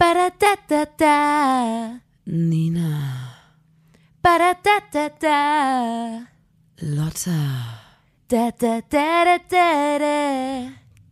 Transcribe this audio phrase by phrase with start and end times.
[0.00, 1.16] Ba-da-da-da-da.
[2.24, 2.88] Nina,
[4.22, 5.38] Ba-da-da-da-da.
[6.96, 7.40] Lotta,
[8.30, 10.16] Da-da-da-da-da-da.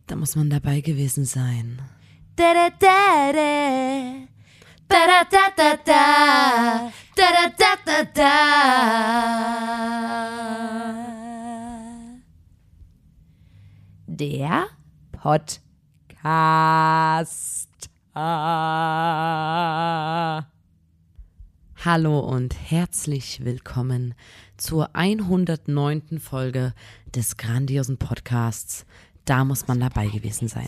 [0.07, 1.77] da muss man dabei gewesen sein.
[2.35, 4.25] Da-da-da-da.
[4.89, 6.03] Da-da-da-da-da.
[7.15, 8.33] Da-da-da-da-da.
[14.07, 14.67] Der
[15.11, 16.49] Podcast.
[18.21, 18.35] Ah.
[21.85, 24.13] Hallo und herzlich willkommen
[24.57, 26.19] zur 109.
[26.19, 26.73] Folge
[27.15, 28.85] des grandiosen Podcasts.
[29.23, 30.67] Da muss man dabei gewesen sein.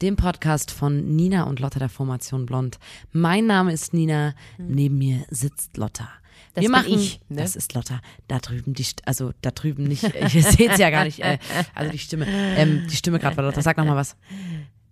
[0.00, 2.78] Dem Podcast von Nina und Lotta der Formation Blond.
[3.12, 6.08] Mein Name ist Nina, neben mir sitzt Lotta.
[6.54, 7.42] Das Wir machen, ich, ne?
[7.42, 8.00] das ist Lotta.
[8.26, 10.02] Da drüben die, also da drüben nicht.
[10.04, 11.20] Ich sehe es ja gar nicht.
[11.20, 11.36] Äh,
[11.74, 13.60] also die Stimme, ähm, die Stimme gerade war Lotta.
[13.60, 14.16] Sag noch mal was.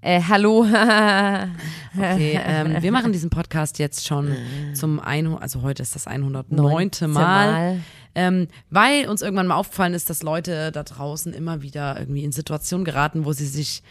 [0.05, 0.67] Äh, hallo.
[1.97, 4.37] Okay, ähm, wir machen diesen Podcast jetzt schon
[4.75, 6.56] zum 100, also heute ist das 109.
[6.56, 7.53] Neunte Mal.
[7.53, 7.81] Mal.
[8.17, 12.33] Ähm, weil uns irgendwann mal aufgefallen ist, dass Leute da draußen immer wieder irgendwie in
[12.33, 13.84] Situationen geraten, wo sie sich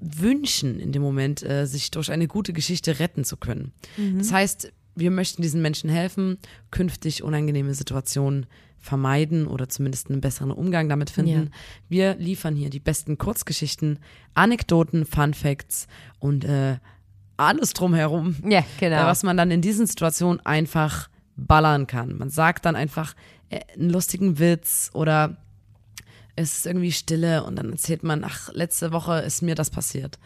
[0.00, 3.70] wünschen, in dem Moment, äh, sich durch eine gute Geschichte retten zu können.
[4.18, 6.38] Das heißt, wir möchten diesen Menschen helfen,
[6.72, 8.46] künftig unangenehme Situationen
[8.80, 11.30] vermeiden oder zumindest einen besseren Umgang damit finden.
[11.44, 11.58] Ja.
[11.88, 13.98] Wir liefern hier die besten Kurzgeschichten,
[14.34, 15.86] Anekdoten, Fun Facts
[16.18, 16.78] und äh,
[17.36, 19.04] alles drumherum, Ja, genau.
[19.04, 22.16] was man dann in diesen Situationen einfach ballern kann.
[22.18, 23.14] Man sagt dann einfach
[23.48, 25.36] äh, einen lustigen Witz oder
[26.36, 30.18] es ist irgendwie Stille und dann erzählt man, ach, letzte Woche ist mir das passiert.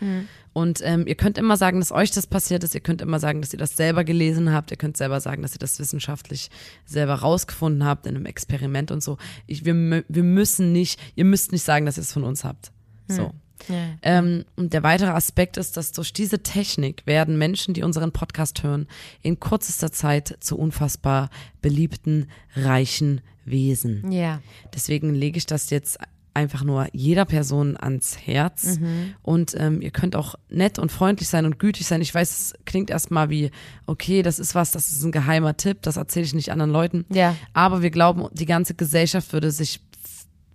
[0.52, 2.74] Und ähm, ihr könnt immer sagen, dass euch das passiert ist.
[2.74, 4.70] Ihr könnt immer sagen, dass ihr das selber gelesen habt.
[4.70, 6.50] Ihr könnt selber sagen, dass ihr das wissenschaftlich
[6.84, 9.18] selber rausgefunden habt in einem Experiment und so.
[9.46, 12.70] Ich, wir, wir müssen nicht, ihr müsst nicht sagen, dass ihr es von uns habt.
[13.08, 13.32] So.
[13.68, 13.90] Ja.
[14.02, 18.62] Ähm, und der weitere Aspekt ist, dass durch diese Technik werden Menschen, die unseren Podcast
[18.62, 18.86] hören,
[19.22, 21.30] in kürzester Zeit zu unfassbar
[21.62, 24.10] beliebten, reichen Wesen.
[24.10, 24.40] ja.
[24.74, 25.98] Deswegen lege ich das jetzt
[26.34, 28.78] einfach nur jeder Person ans Herz.
[29.22, 32.02] Und ähm, ihr könnt auch nett und freundlich sein und gütig sein.
[32.02, 33.50] Ich weiß, es klingt erstmal wie,
[33.86, 37.06] okay, das ist was, das ist ein geheimer Tipp, das erzähle ich nicht anderen Leuten.
[37.08, 37.36] Ja.
[37.52, 39.83] Aber wir glauben, die ganze Gesellschaft würde sich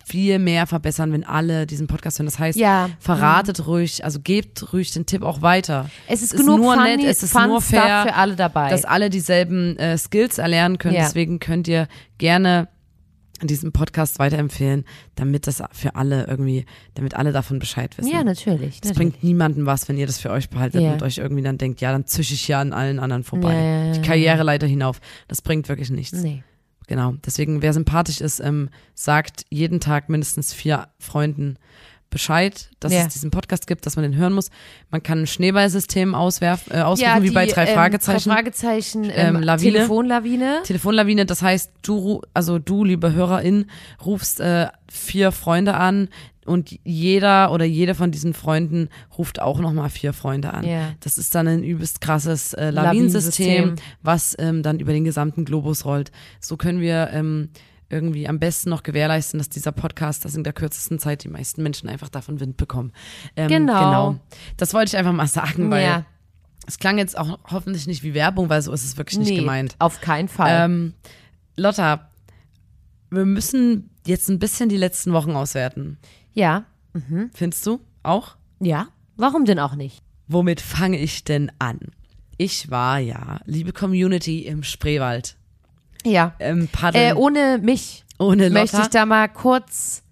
[0.09, 2.25] viel mehr verbessern, wenn alle diesen Podcast hören.
[2.25, 2.90] Das heißt, Ja.
[3.00, 5.90] verratet ruhig, also gebt ruhig den Tipp auch weiter.
[6.08, 8.69] Es ist genug nur funny, nett, es ist nur fair, für alle dabei.
[8.69, 10.96] dass alle dieselben äh, Skills erlernen können.
[10.96, 11.02] Ja.
[11.03, 11.88] Deswegen könnt ihr
[12.18, 12.68] gerne
[13.42, 14.84] diesen Podcast weiterempfehlen,
[15.16, 16.66] damit das für alle irgendwie,
[16.96, 18.12] damit alle davon Bescheid wissen.
[18.12, 18.81] ja, natürlich.
[18.81, 19.14] Das natürlich.
[19.14, 20.92] bringt niemandem was, wenn ihr das für euch behaltet Ja.
[20.92, 23.53] und euch irgendwie dann denkt, ja, dann zische ich ja an allen anderen vorbei.
[23.53, 25.00] Ja, ja, Die Karriereleiter hinauf.
[25.30, 26.22] Das bringt wirklich nichts.
[26.22, 26.44] Nee.
[26.90, 27.14] Genau.
[27.24, 31.58] Deswegen, wer sympathisch ist, ähm, sagt jeden Tag mindestens vier Freunden
[32.09, 33.02] Bescheid, dass Ja.
[33.02, 34.50] es diesen Podcast gibt, dass man den hören muss.
[34.90, 38.30] Man kann ein Schneeballsystem auswerfen, äh, ausrufen, wie die, bei drei ähm, Fragezeichen.
[38.30, 39.72] Drei Fragezeichen, Ähm, ähm, Lawine.
[39.74, 40.59] Telefonlawine.
[40.64, 43.66] Telefonlawine, das heißt, du, also du, liebe Hörerin,
[44.06, 46.09] rufst äh, vier Freunde an
[46.46, 50.66] und jeder oder jede von diesen Freunden ruft auch nochmal vier Freunde an.
[50.66, 50.94] Ja.
[51.02, 53.75] Das ist dann ein übelst krasses äh, Lawinensystem, Lawinensystem.
[54.02, 56.12] was ähm, dann über den gesamten Globus rollt.
[56.40, 57.50] So können wir ähm,
[57.90, 61.64] irgendwie am besten noch gewährleisten, dass dieser Podcast, dass in der kürzesten Zeit die meisten
[61.64, 62.92] Menschen einfach davon Wind bekommen.
[63.36, 64.20] Ähm, Genau.
[64.58, 66.06] Das wollte ich einfach mal sagen, weil Ja.
[66.68, 69.38] es klang jetzt auch hoffentlich nicht wie Werbung, weil so ist es wirklich nicht nee,
[69.38, 69.76] gemeint.
[69.80, 70.66] auf keinen Fall.
[70.66, 70.94] Ähm,
[71.58, 72.10] Lotta,
[73.10, 75.98] wir müssen jetzt ein bisschen die letzten Wochen auswerten.
[76.34, 76.66] ja.
[77.34, 78.36] Findest du auch?
[78.60, 78.88] Ja.
[79.16, 80.02] Warum denn auch nicht?
[80.28, 81.80] Womit fange ich denn an?
[82.38, 85.38] Ich war ja, liebe Community, im Spreewald.
[86.06, 86.34] Ja.
[86.40, 88.60] Ähm, paddeln Äh, ohne mich ohne Lotta.
[88.62, 90.04] möchte ich da mal kurz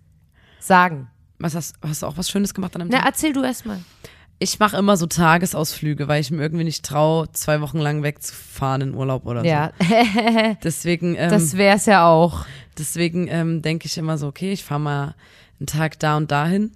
[0.59, 1.07] sagen.
[1.39, 3.05] was hast, hast du auch was Schönes gemacht an einem Na, Tag?
[3.07, 3.79] erzähl du erst mal.
[4.39, 8.81] Ich mache immer so Tagesausflüge, weil ich mir irgendwie nicht traue, zwei Wochen lang wegzufahren
[8.81, 9.85] in Urlaub oder Ja, so.
[10.63, 12.45] Deswegen, ähm, das wär's ja auch.
[12.77, 15.15] Deswegen ähm, denke ich immer so, okay, ich fahre mal
[15.59, 16.71] einen Tag da und dahin.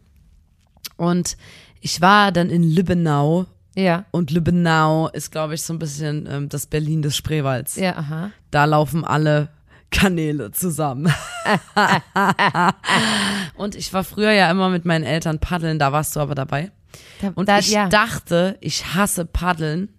[0.97, 1.38] Und
[1.81, 3.45] ich war dann in Lübbenau.
[3.75, 4.05] Ja.
[4.11, 7.75] Und Lübbenau ist, glaube ich, so ein bisschen ähm, das Berlin des Spreewalds.
[7.78, 8.31] Ja, aha.
[8.51, 9.49] Da laufen alle
[9.91, 11.11] Kanäle zusammen.
[13.55, 16.72] und ich war früher ja immer mit meinen Eltern paddeln, da warst du aber dabei.
[17.22, 17.87] Da, Und da, ich ja.
[17.87, 19.90] dachte, ich hasse Paddeln.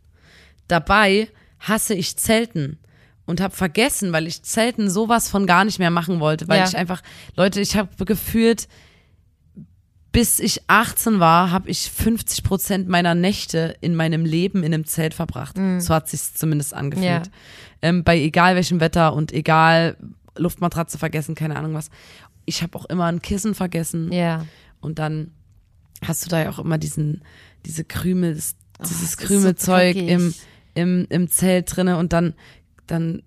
[0.69, 1.29] Dabei
[1.61, 2.79] hasse ich Zelten.
[3.25, 6.65] Und habe vergessen, weil ich Zelten sowas von gar nicht mehr machen wollte, weil Ja.
[6.67, 7.03] ich einfach,
[7.37, 8.69] Leute, ich habe gefühlt,
[10.13, 14.85] bis ich 18 war, habe ich 50 Prozent meiner Nächte in meinem Leben in einem
[14.85, 15.57] Zelt verbracht.
[15.79, 17.07] So hat sich zumindest angefühlt.
[17.07, 17.23] Ja.
[17.81, 19.97] Ähm, bei egal welchem Wetter und egal
[20.37, 21.91] Luftmatratze vergessen, keine Ahnung was.
[22.45, 24.13] Ich habe auch immer ein Kissen vergessen.
[24.13, 24.45] ja.
[24.81, 25.31] Und dann
[26.05, 27.23] hast du da ja auch immer diesen,
[27.65, 30.09] diese Krümel dieses das ist grüne so Zeug dreckig.
[30.11, 30.35] im,
[30.75, 32.35] im, im Zelt drinne und dann,
[32.89, 33.23] dann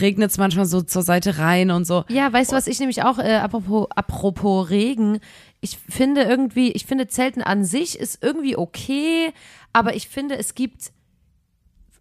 [0.00, 2.04] regnet es manchmal so zur Seite rein und so.
[2.08, 5.20] Ja, weißt du, was ich nämlich auch, äh, apropos, apropos Regen,
[5.66, 9.32] ich finde irgendwie, ich finde Zelten an sich ist irgendwie okay,
[9.72, 10.92] aber ich finde, es gibt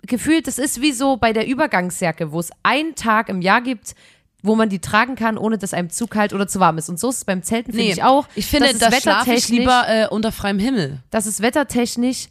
[0.06, 3.96] gefühlt, das ist wie so bei der Übergangsjacke, wo es einen Tag im Jahr gibt,
[4.44, 6.90] wo man die tragen kann, ohne dass einem zu kalt oder zu warm ist.
[6.90, 8.28] Und so ist es beim Zelten, finde ich auch.
[8.36, 11.02] Ich finde, dass es da schlafe ich wettertechnisch- lieber äh, unter freiem Himmel.
[11.10, 12.28] dass es wettertechnisch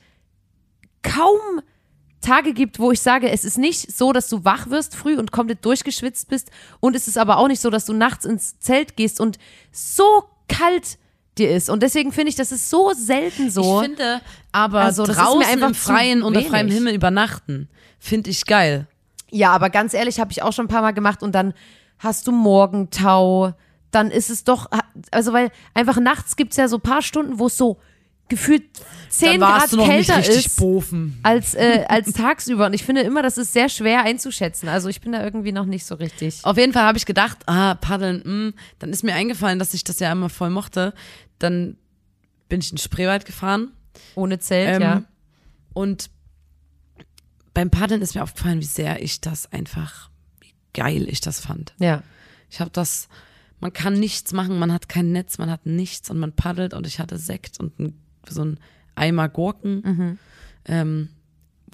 [1.03, 1.41] kaum
[2.21, 5.33] Tage gibt, wo ich sage, es ist nicht so, dass du wach wirst früh und
[5.33, 8.97] komplett durchgeschwitzt bist und es ist aber auch nicht so, dass du nachts ins Zelt
[8.97, 9.39] gehst und
[9.73, 10.99] so kalt
[11.39, 11.69] dir ist.
[11.71, 13.81] Und deswegen finde ich, das ist so selten so.
[13.83, 14.21] Ich finde,
[14.53, 16.51] aber Also, draußen einfach im Freien unter wenig.
[16.51, 18.87] freiem Himmel übernachten, finde ich geil.
[19.31, 21.55] ja, aber ganz ehrlich, habe ich auch schon ein paar Mal gemacht und dann
[21.99, 23.53] hast du Morgentau,
[23.91, 24.69] dann ist es doch,
[25.11, 27.79] also weil einfach nachts gibt es ja so ein paar Stunden, wo es so
[28.29, 28.65] gefühlt
[29.11, 30.57] 10 da warst Grad du noch nicht kälter richtig ist.
[30.59, 31.19] bofen.
[31.23, 32.67] als, äh, als tagsüber.
[32.67, 34.69] Und ich finde immer, das ist sehr schwer einzuschätzen.
[34.69, 36.41] Also ich bin da irgendwie noch nicht so richtig.
[36.43, 38.53] Auf jeden Fall habe ich gedacht, ah, paddeln, mh.
[38.79, 40.95] dann ist mir eingefallen, dass ich das ja immer voll mochte.
[41.39, 41.77] Dann
[42.49, 43.73] bin ich in den Spreewald gefahren
[44.15, 45.05] Ohne Zelt, Ähm, ja.
[45.73, 46.11] Und
[47.53, 50.11] beim Paddeln ist mir aufgefallen, wie sehr ich das einfach,
[50.41, 51.75] wie geil ich das fand.
[51.79, 52.03] Ja.
[52.51, 53.09] Ich habe das,
[53.61, 56.87] man kann nichts machen, man hat kein Netz, man hat nichts und man paddelt und
[56.87, 58.61] ich hatte Sekt und ein, so ein
[58.97, 60.19] Eimer Gurken, Mhm.
[60.67, 61.09] ähm,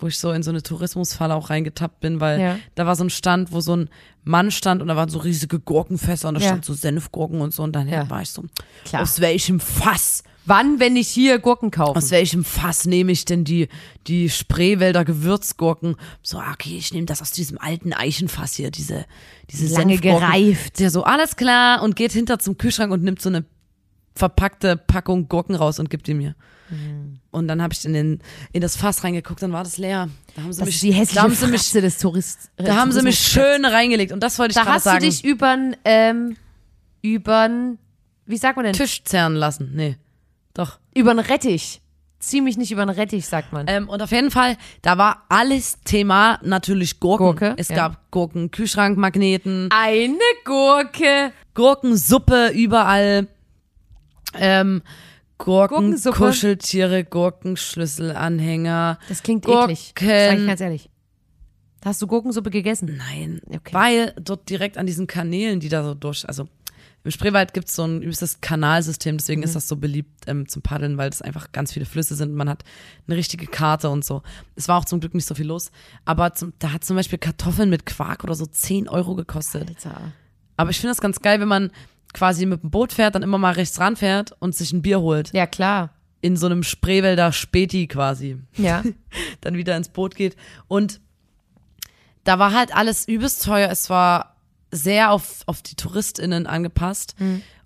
[0.03, 2.59] wo ich so in so eine Tourismusfalle auch reingetappt bin, weil Ja.
[2.75, 3.89] da war so ein Stand, wo so ein
[4.25, 6.49] Mann stand und da waren so riesige Gurkenfässer und da Ja.
[6.49, 8.09] stand so Senfgurken und so und dann Ja.
[8.11, 8.45] war ich so,
[8.85, 9.03] Klar.
[9.03, 11.97] aus welchem Fass Wann, wenn ich hier Gurken kaufen?
[11.99, 13.69] aus welchem Fass nehme ich denn die,
[14.07, 15.97] die Spreewälder Gewürzgurken?
[16.23, 19.05] So, ah, okay, ich nehme das aus diesem alten Eichenfass hier, diese,
[19.51, 20.21] diese Lange Senfgurken.
[20.21, 20.81] gereift.
[20.81, 23.45] Der so, alles klar, und geht hinter zum Kühlschrank und nimmt so eine
[24.15, 26.35] verpackte Packung Gurken raus und gibt die mir.
[26.71, 27.19] Mhm.
[27.31, 28.21] Und dann habe ich in, den,
[28.53, 30.09] in das Fass reingeguckt, dann war das leer.
[30.37, 32.51] Da haben sie Das mich, ist die hässliche da haben sie mich, Fratze des Tourist.
[32.57, 34.13] da haben sie mich schön reingelegt.
[34.13, 35.05] Und das wollte ich Da gerade hast du sagen.
[35.05, 36.37] dich übern, ähm,
[37.03, 37.79] übern,
[38.27, 38.75] wie sagt man denn?
[38.75, 39.73] Tisch zerren lassen.
[39.75, 39.97] Nee,
[40.55, 40.79] doch.
[40.95, 41.81] Übern Rettich.
[42.19, 43.65] Zieh mich nicht übern Rettich, sagt man.
[43.67, 47.25] Ähm, und auf jeden Fall, da war alles Thema natürlich Gurken.
[47.29, 47.77] Gurke, es ja.
[47.77, 51.33] gab Gurken, Kühlschrankmagneten, Eine Gurke.
[51.55, 53.27] Gurkensuppe überall.
[54.35, 54.83] Ähm,
[55.45, 56.17] Gurken, Gurkensuppe?
[56.19, 58.99] Kuscheltiere, Gurkenschlüsselanhänger.
[59.09, 59.71] Das klingt Gurken.
[59.71, 59.95] eklig.
[59.99, 60.91] Sag ich ganz ehrlich.
[61.85, 62.97] Hast du Gurkensuppe gegessen?
[62.99, 63.73] Nein, Okay.
[63.73, 66.47] weil dort direkt an diesen Kanälen, die da so durch, also
[67.03, 69.45] im Spreewald gibt's so ein übstes Kanalsystem, deswegen Mhm.
[69.47, 72.35] ist das so beliebt ähm, zum Paddeln, weil es einfach ganz viele Flüsse sind.
[72.35, 72.63] Man hat
[73.09, 74.23] eine richtige Karte und so.
[74.57, 75.71] Es war auch zum Glück nicht so viel los,
[76.05, 79.67] aber zum, da hat zum Beispiel Kartoffeln mit Quark oder so 10 Euro gekostet.
[79.71, 80.13] Alter.
[80.59, 81.71] Aber ich finde das ganz geil, wenn man
[82.13, 85.33] quasi mit dem Boot fährt, dann immer mal rechts ranfährt und sich ein Bier holt.
[85.33, 85.91] Ja, klar.
[86.23, 88.37] In so einem Spreewälder Späti quasi.
[88.57, 88.83] Ja.
[89.41, 90.37] Dann wieder ins Boot geht.
[90.69, 91.01] Und
[92.25, 93.71] da war halt alles übelst teuer.
[93.71, 94.37] Es war
[94.71, 97.15] sehr auf, auf die TouristInnen angepasst.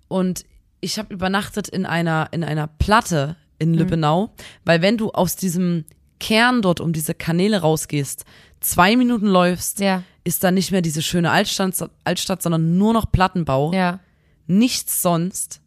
[0.07, 0.45] Und
[0.79, 4.33] ich habe übernachtet in einer, in einer Platte in Lübbenau,
[4.63, 5.85] weil wenn du aus diesem
[6.19, 8.23] Kern dort um diese Kanäle rausgehst,
[8.61, 10.03] zwei Minuten läufst, Ja.
[10.23, 13.99] ist da nicht mehr diese schöne Altstadt, Altstadt, sondern nur noch Plattenbau Ja.
[14.47, 15.61] Nichts sonst.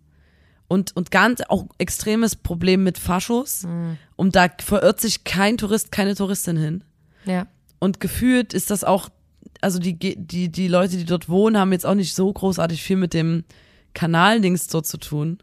[0.68, 3.66] Und, und ganz auch extremes Problem mit Faschos.
[4.16, 6.84] Und da verirrt sich kein Tourist, keine Touristin hin.
[7.24, 7.46] Ja.
[7.78, 9.08] Und gefühlt ist das auch,
[9.62, 12.96] also die, die, die Leute, die dort wohnen, haben jetzt auch nicht so großartig viel
[12.96, 13.44] mit dem
[13.94, 15.38] Kanaldings dort zu tun.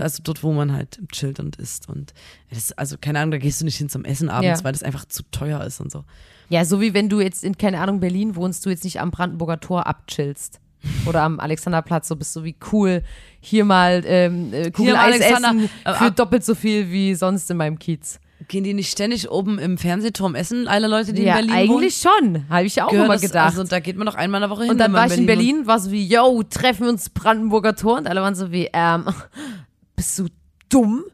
[0.00, 1.90] Also dort, wo man halt chillt und isst.
[1.90, 2.14] Und
[2.48, 4.64] das, also keine Ahnung, da gehst du nicht hin zum Essen abends, Ja.
[4.64, 6.04] weil das einfach zu teuer ist und so.
[6.48, 9.10] Ja, so wie wenn du jetzt in, keine Ahnung, Berlin wohnst, du jetzt nicht am
[9.10, 10.58] Brandenburger Tor abchillst.
[11.06, 13.02] Oder am Alexanderplatz, so bist du wie cool.
[13.40, 17.14] Hier mal ähm, äh, Kugel am Eis Alexander- essen äh, für doppelt so viel wie
[17.14, 18.20] sonst in meinem Kiez.
[18.48, 21.78] Gehen die nicht ständig oben im Fernsehturm essen, alle Leute, die ja, in Berlin wohnen?
[21.84, 22.44] eigentlich schon.
[22.50, 23.46] Habe ich ja auch Gehört immer das- gedacht.
[23.56, 24.72] Also da geht man doch einmal in der Woche hin.
[24.72, 25.24] und dann war ich in.
[25.26, 27.96] Berlin, war so wie, yo, treffen wir uns Brandenburger Tor.
[27.98, 29.06] Und alle waren so wie, ähm,
[29.96, 30.26] bist du
[30.68, 31.04] dumm?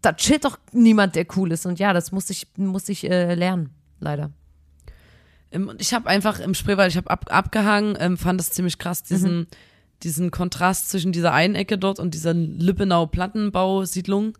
[0.00, 1.66] Da chillt doch niemand, der cool ist.
[1.66, 4.30] Und ja, das musste ich, musste ich äh, lernen, leider.
[5.52, 9.02] Und ich habe einfach im Spreewald, ich habe ab, abgehangen, ähm, fand es ziemlich krass,
[9.02, 9.46] diesen,
[10.02, 14.36] diesen Kontrast zwischen dieser einen Ecke dort und dieser Lübbenau-Plattenbausiedlung.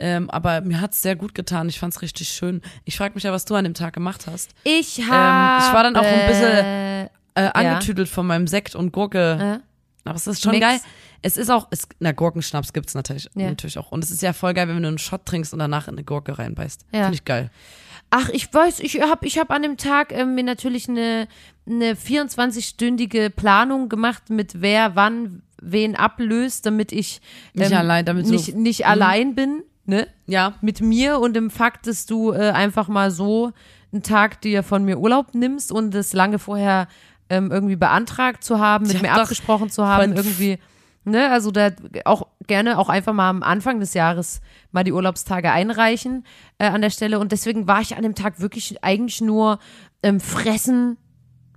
[0.00, 1.68] Ähm, aber mir hat's sehr gut getan.
[1.68, 2.62] Ich fand's richtig schön.
[2.84, 4.52] Ich frage mich ja, was du an dem Tag gemacht hast.
[4.62, 5.60] Ich habe.
[5.60, 9.60] Ähm, ich war dann auch ein bisschen- Äh, Äh, angetüdelt von meinem Sekt und Gurke.
[10.04, 10.66] Aber es ist schon Mix.
[10.66, 10.80] geil.
[11.22, 13.46] Es ist auch, es, na, Gurkenschnaps gibt's natürlich, Ja.
[13.48, 13.92] natürlich auch.
[13.92, 16.02] Und es ist ja voll geil, wenn du einen Shot trinkst und danach in eine
[16.04, 16.86] Gurke reinbeißt.
[16.92, 17.02] Ja.
[17.02, 17.50] Finde ich geil.
[18.10, 21.28] Ach, ich weiß, ich habe ich hab an dem Tag ähm, mir natürlich eine,
[21.66, 27.20] eine 24-stündige Planung gemacht, mit wer wann wen ablöst, damit ich
[27.54, 29.62] Nicht allein, damit du- nicht, nicht allein bin.
[29.84, 30.06] ne?
[30.26, 30.54] Ja.
[30.60, 33.52] Mit mir und dem Fakt, dass du äh, einfach mal so
[33.92, 36.88] einen Tag dir von mir Urlaub nimmst und es lange vorher
[37.30, 40.58] ähm, irgendwie beantragt zu haben, mit Sie mir abgesprochen zu haben, irgendwie,
[41.04, 41.30] ne?
[41.30, 41.70] Also da
[42.04, 44.40] auch gerne auch einfach mal am Anfang des Jahres
[44.72, 46.24] mal die Urlaubstage einreichen
[46.58, 47.18] äh, an der Stelle.
[47.18, 49.58] Und deswegen war ich an dem Tag wirklich eigentlich nur
[50.02, 50.96] ähm, fressen,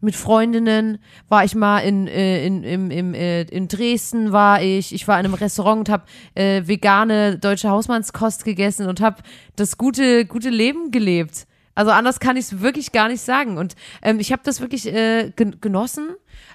[0.02, 0.98] mit Freundinnen,
[1.30, 5.20] war ich mal in, äh, in, im, im, äh, in Dresden, war ich, ich war
[5.20, 9.22] in einem Restaurant und habe äh, vegane deutsche Hausmannskost gegessen und habe
[9.56, 11.46] das gute, gute Leben gelebt.
[11.76, 13.58] Also anders kann ich es wirklich gar nicht sagen.
[13.58, 16.10] Und ähm, ich habe das wirklich äh, gen genossen,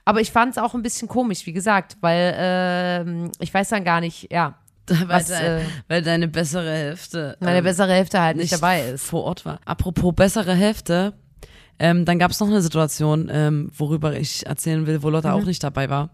[0.06, 3.84] aber ich fand es auch ein bisschen komisch, wie gesagt, weil ähm, ich weiß dann
[3.84, 4.54] gar nicht, ja,
[4.88, 8.62] Weil, Was, dein, äh, weil deine bessere Hälfte meine ähm, bessere Hälfte halt nicht, nicht
[8.62, 9.04] dabei ist.
[9.04, 9.58] vor Ort war.
[9.64, 11.12] Apropos bessere Hälfte,
[11.80, 15.44] ähm, dann gab es noch eine Situation, ähm, worüber ich erzählen will, wo Lotta auch
[15.44, 16.10] nicht dabei war.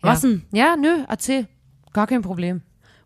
[0.00, 0.30] Was ja.
[0.30, 0.42] denn?
[0.52, 1.46] Ja, nö, erzähl.
[1.92, 2.62] Gar kein Problem.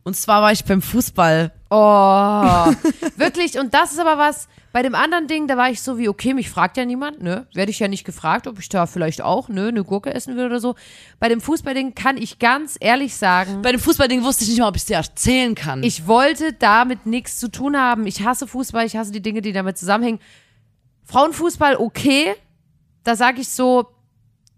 [0.07, 1.51] Und zwar war ich beim Fußball.
[1.69, 1.75] Oh,
[3.17, 3.59] wirklich.
[3.59, 6.33] Und das ist aber was, bei dem anderen Ding, da war ich so wie, okay,
[6.33, 7.49] mich fragt ja niemand, ne?
[7.55, 10.47] Werde ich ja nicht gefragt, ob ich da vielleicht auch, ne, eine Gurke essen will
[10.47, 10.77] oder so.
[11.19, 14.69] Bei dem Fußballding kann ich ganz ehrlich sagen, Bei dem Fußballding wusste ich nicht mal,
[14.69, 15.83] ob ich es dir erzählen kann.
[15.83, 18.07] ich wollte damit nichts zu tun haben.
[18.07, 20.21] Ich hasse Fußball, ich hasse die Dinge, die damit zusammenhängen.
[21.03, 22.37] Frauenfußball, okay.
[23.03, 23.89] Da sage ich so,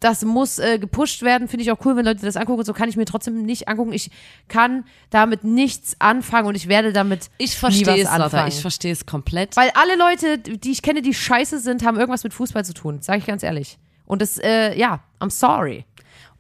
[0.01, 1.49] das muss äh, gepusht werden.
[1.49, 2.65] Finde ich auch cool, wenn Leute das angucken.
[2.65, 3.93] So kann ich mir trotzdem nicht angucken.
[3.93, 4.11] Ich
[4.47, 8.49] kann damit nichts anfangen und ich werde damit ich verstehe es, anfangen.
[8.49, 9.57] Ich verstehe es komplett.
[9.57, 13.03] Weil alle Leute, die ich kenne, die scheiße sind, haben irgendwas mit Fußball zu tun.
[13.03, 13.79] Sage ich ganz ehrlich.
[14.07, 15.85] Und das, äh, ja, I'm sorry.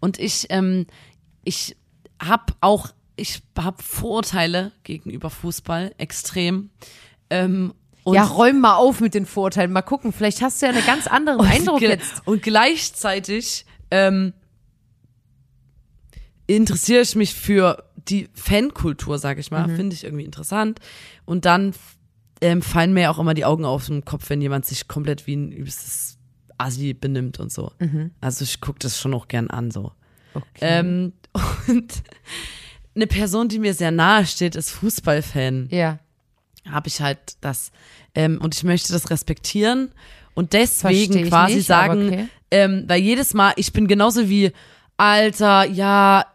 [0.00, 0.86] Und ich, ähm,
[1.44, 1.76] ich
[2.22, 6.70] habe auch, ich habe Vorurteile gegenüber Fußball, extrem.
[7.30, 7.74] Ähm,
[8.08, 9.70] und ja, räum mal auf mit den Vorurteilen.
[9.70, 12.26] Mal gucken, vielleicht hast du ja einen ganz anderen Eindruck jetzt.
[12.26, 14.32] Und gleichzeitig ähm,
[16.46, 19.68] interessiere ich mich für die Fankultur, sag ich mal.
[19.68, 19.76] Mhm.
[19.76, 20.80] Finde ich irgendwie interessant.
[21.26, 21.74] Und dann
[22.40, 25.36] ähm, fallen mir auch immer die Augen auf den Kopf, wenn jemand sich komplett wie
[25.36, 26.16] ein übelstes
[26.56, 27.72] Assi benimmt und so.
[27.78, 28.12] Mhm.
[28.22, 29.92] Also ich gucke das schon auch gern an so.
[30.62, 31.12] Ähm,
[31.68, 32.02] und
[32.94, 35.98] eine Person, die mir sehr nahe steht, ist Fußballfan Ja.
[36.70, 37.70] Habe ich halt das
[38.14, 39.92] ähm, und ich möchte das respektieren
[40.34, 42.28] und deswegen quasi nicht, sagen, okay.
[42.50, 44.52] ähm, weil jedes Mal, ich bin genauso wie
[44.96, 46.26] Alter, ja,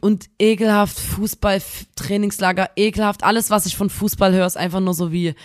[0.00, 4.94] und ekelhaft, Fußball, F- Trainingslager, ekelhaft, alles, was ich von Fußball höre, ist einfach nur
[4.94, 5.36] so wie,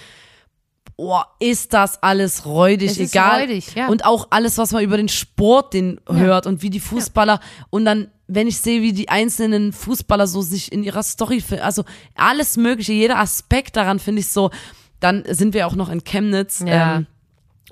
[0.96, 3.42] oh, ist das alles räudig, Es ist egal.
[3.42, 3.88] räudig, ja.
[3.90, 7.86] Und auch alles, was man über den Sport den hört und wie die Fußballer und
[7.86, 11.84] dann, wenn ich sehe, wie die einzelnen Fußballer so sich in ihrer Story, also
[12.16, 14.52] alles mögliche, jeder Aspekt daran finde ich so,
[15.00, 16.63] dann sind wir auch noch in Chemnitz.
[16.66, 16.98] Ja.
[16.98, 17.08] Ähm,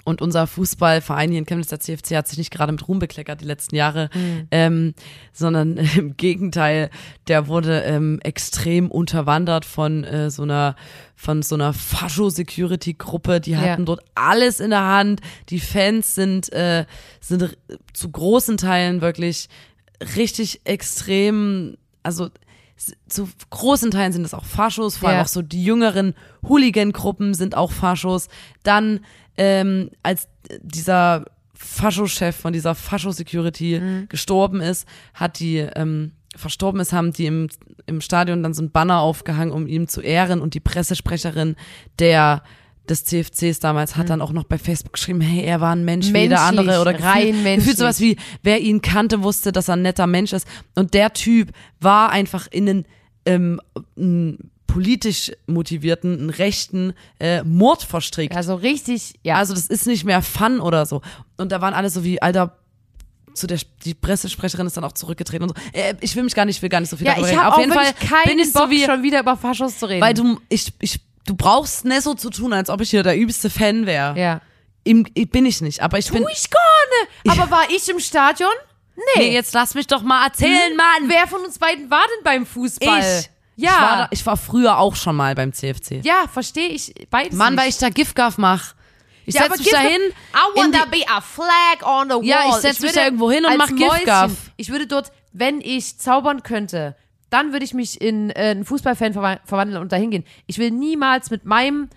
[0.04, 3.40] und unser Fußballverein hier in Chemnitz, der CFC, hat sich nicht gerade mit Ruhm bekleckert
[3.42, 4.10] die letzten Jahre,
[4.50, 4.96] ähm,
[5.32, 6.90] sondern im Gegenteil,
[7.28, 10.76] der wurde ähm, extrem unterwandert von äh, so einer
[11.16, 11.72] von so einer
[12.46, 13.42] Fascho-Security-Gruppe.
[13.42, 13.86] Die hatten Ja.
[13.86, 15.22] dort alles in der Hand.
[15.50, 16.86] Die Fans sind äh,
[17.20, 17.56] sind
[17.94, 19.48] zu großen Teilen wirklich
[20.18, 22.30] richtig extrem, also
[23.08, 25.24] zu großen Teilen sind es auch Faschos, vor allem Ja.
[25.24, 26.16] auch so die jüngeren
[26.48, 28.28] Hooligan-Gruppen sind auch Faschos.
[28.64, 29.02] Dann,
[29.38, 30.28] ähm, als
[30.62, 34.10] dieser Fascho-Chef von dieser Fascho-Security Mhm.
[34.10, 37.50] gestorben ist, hat die, ähm, verstorben ist, haben die im,
[37.86, 41.56] im Stadion dann so ein Banner aufgehangen, um ihn zu ehren und die Pressesprecherin
[42.00, 42.42] der
[42.90, 46.12] des CFCs damals hat dann auch noch bei Facebook geschrieben, hey, er war ein Mensch
[46.14, 47.56] wie jeder Menschlich, andere oder rein menschlich.
[47.56, 50.48] gefühlt sowas wie, wer ihn kannte, wusste, dass er ein netter Mensch ist.
[50.76, 52.86] Und der Typ war einfach in einen
[53.26, 53.60] ähm,
[54.68, 58.36] politisch motivierten, einen rechten äh, Mord verstrickt.
[58.36, 59.36] Also richtig, ja.
[59.36, 61.02] Also das ist nicht mehr Fun oder so.
[61.38, 62.58] Und da waren alle so wie, Alter,
[63.34, 65.78] zu der die Pressesprecherin ist dann auch zurückgetreten und so.
[65.78, 67.38] Äh, ich will mich gar nicht, ich will gar nicht so viel ja, darüber ich
[67.38, 67.46] reden.
[67.46, 70.02] Auf jeden Fall keinen bin ich Bock, so wie, schon wieder über Faschos zu reden.
[70.02, 73.18] weil du, ich, ich, du brauchst nicht so zu tun, als ob ich hier der
[73.18, 74.18] übelste Fan wäre.
[74.20, 74.42] ja.
[74.84, 76.24] Im- ich bin ich nicht, aber ich bin.
[76.24, 76.62] Tu ich gar
[77.30, 77.40] nicht.
[77.40, 78.50] Aber war ich im Stadion?
[78.96, 79.04] Nee.
[79.28, 81.08] Nee, jetzt lass mich doch mal erzählen, Mann.
[81.08, 83.00] Wer von uns beiden war denn beim Fußball?
[83.00, 83.30] Ich.
[83.64, 83.70] Ja.
[83.70, 86.02] Ich war, da, ich war früher auch schon mal beim CFC.
[86.04, 87.62] ja, verstehe ich beides Mann, nicht.
[87.64, 88.74] weil ich da Giftgaff mach.
[89.28, 90.02] Ich ja, setz mich da hin.
[90.02, 92.26] I wanna die- be a flag on the wall.
[92.26, 94.32] Ja, ich setz mich würde da irgendwo hin und mach Giftgaff.
[94.58, 96.96] Ich würde dort, wenn ich zaubern könnte,
[97.32, 100.24] dann würde ich mich in äh, einen Fußballfan verwa- verwandeln und dahin gehen.
[100.46, 101.90] Ich will niemals mit meinem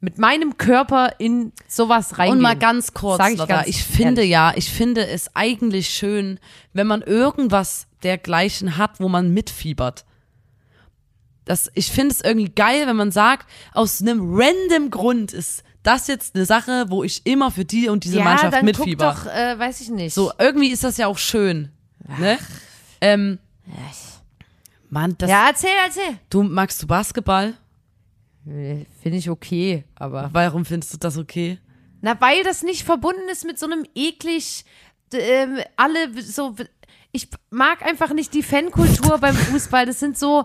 [0.00, 2.36] mit meinem Körper in sowas reingehen.
[2.36, 4.32] Und mal ganz kurz, Sag ich Lotta, ganz ich finde ehrlich.
[4.32, 6.38] ja, ich finde es eigentlich schön,
[6.74, 10.04] wenn man irgendwas dergleichen hat, wo man mitfiebert.
[11.46, 16.06] Das, ich finde es irgendwie geil, wenn man sagt, aus einem random Grund ist das
[16.06, 19.14] jetzt eine Sache, wo ich immer für die und diese ja, Mannschaft dann mitfieber.
[19.16, 20.12] Guck doch, äh, weiß ich nicht.
[20.14, 21.70] So, irgendwie ist das ja auch schön.
[22.18, 22.38] Ne?
[23.00, 23.38] Ähm,
[24.94, 26.18] Mann, das, Ja, erzähl, erzähl.
[26.30, 27.54] du magst du Basketball?
[28.46, 30.30] Äh, Finde ich okay, aber.
[30.32, 31.58] Warum findest du das okay?
[32.00, 34.64] Na, weil das nicht verbunden ist mit so einem eklig,
[35.12, 36.54] ähm, alle so.
[37.10, 39.84] Ich mag einfach nicht die Fankultur beim Fußball.
[39.84, 40.44] Das sind so.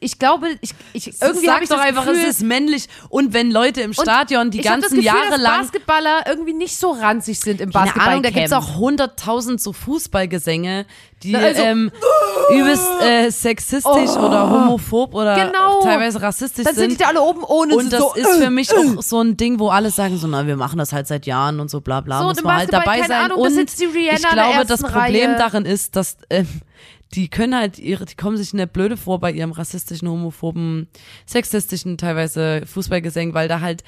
[0.00, 2.88] Ich glaube, ich, ich irgendwie Sag ich doch einfach, Gefühl, es ist männlich.
[3.08, 7.40] Und wenn Leute im Stadion die ganzen Gefühl, Jahre lang Basketballer irgendwie nicht so ranzig
[7.40, 8.08] sind im Keine Basketball.
[8.10, 10.84] Ahnung, da gibt's auch hunderttausend so Fußballgesänge,
[11.22, 11.90] die also- ähm,
[12.50, 15.80] übelst äh, sexistisch oder homophob oder Genau.
[15.82, 17.00] teilweise rassistisch Dann sind die sind.
[17.00, 19.68] da alle oben ohne Und das so, ist für mich auch so ein Ding, wo
[19.70, 22.24] alle sagen so, na, wir machen das halt seit Jahren und so bla bla, So,
[22.26, 23.24] muss man halt dabei keine sein.
[23.24, 25.38] Ahnung, und die ich glaube, das Problem Reihe.
[25.38, 26.46] darin ist, dass ähm,
[27.14, 30.88] die können halt ihre, die kommen sich nicht blöde vor bei ihrem rassistischen, homophoben,
[31.26, 33.84] sexistischen teilweise Fußballgesängen, weil da halt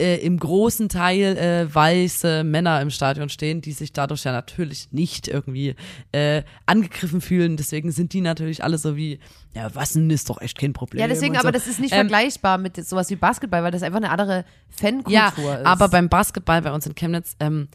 [0.00, 4.88] äh, im großen Teil äh, weiße Männer im Stadion stehen, die sich dadurch ja natürlich
[4.92, 5.74] nicht irgendwie
[6.12, 7.56] äh, angegriffen fühlen.
[7.56, 9.18] Deswegen sind die natürlich alle so wie,
[9.54, 11.00] ja, was denn ist doch echt kein Problem.
[11.00, 11.40] Ja, deswegen, so.
[11.40, 14.44] aber das ist nicht Ähm, vergleichbar mit sowas wie Basketball, weil das einfach eine andere
[14.70, 15.66] Fankultur ja, ist.
[15.66, 17.68] aber beim Basketball bei uns in Chemnitz ähm,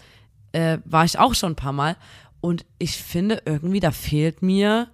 [0.52, 1.96] äh, war ich auch schon ein paar Mal
[2.46, 4.90] und ich finde irgendwie, da fehlt mir,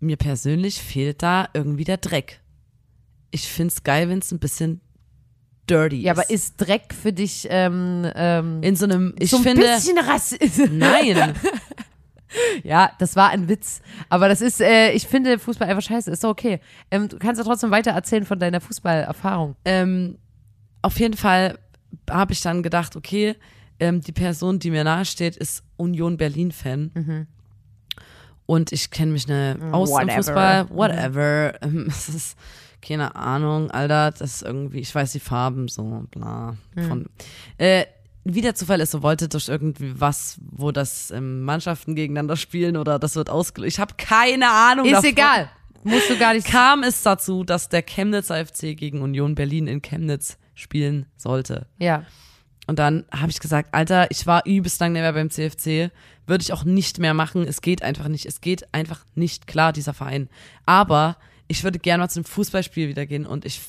[0.00, 2.42] mir persönlich fehlt da irgendwie der Dreck.
[3.30, 4.82] Ich find's geil, wenn es ein bisschen
[5.70, 6.18] dirty ja, ist.
[6.18, 9.96] aber ist Dreck für dich ähm, ähm, in so einem, ich so ein finde, bisschen
[9.98, 10.68] Rassismus?
[10.70, 11.34] nein,
[12.62, 13.80] Ja, das war ein Witz.
[14.10, 16.10] Aber das ist, äh, ich finde Fußball einfach scheiße.
[16.10, 16.60] Ist doch okay.
[16.90, 19.56] Ähm, du kannst ja trotzdem weiter erzählen von deiner Fußballerfahrung.
[19.64, 20.18] ähm,
[20.82, 21.58] auf jeden Fall
[22.10, 23.36] habe ich dann gedacht, okay,
[23.80, 27.26] ähm, die Person, die mir nahesteht, ist Union Berlin-Fan.
[28.46, 30.16] Und ich kenne mich ne aus im Whatever.
[30.16, 31.52] Fußball, whatever.
[31.62, 32.38] Ähm, Es ist
[32.80, 36.56] keine Ahnung, Alter, das ist irgendwie, ich weiß die Farben so, bla.
[36.76, 37.06] Von,
[37.58, 37.84] äh,
[38.24, 42.76] wie der Zufall ist, so wollte durch irgendwie was, wo das ähm, Mannschaften gegeneinander spielen
[42.76, 43.74] oder das wird ausgelöst.
[43.76, 44.86] Ich habe keine Ahnung.
[44.86, 45.10] Ist davon.
[45.10, 45.50] egal.
[45.82, 46.46] Musst du gar nicht.
[46.46, 51.66] Kam es dazu, dass der Chemnitzer FC gegen Union Berlin in Chemnitz spielen sollte.
[51.78, 52.04] Ja.
[52.68, 55.90] Und dann habe ich gesagt, Alter, ich war übelst lang nicht mehr beim CFC,
[56.26, 57.44] würde ich auch nicht mehr machen.
[57.48, 58.26] Es geht einfach nicht.
[58.26, 60.28] Es geht einfach nicht klar, dieser Verein.
[60.66, 63.62] Aber ich würde gerne mal zum Fußballspiel wieder gehen und ich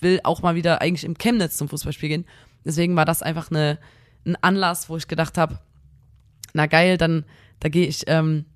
[0.00, 2.24] will auch mal wieder eigentlich im Chemnitz zum Fußballspiel gehen.
[2.64, 3.78] Deswegen war das einfach eine,
[4.24, 5.58] ein Anlass, wo ich gedacht habe,
[6.54, 7.26] na geil, dann
[7.60, 8.46] da gehe ich, ähm,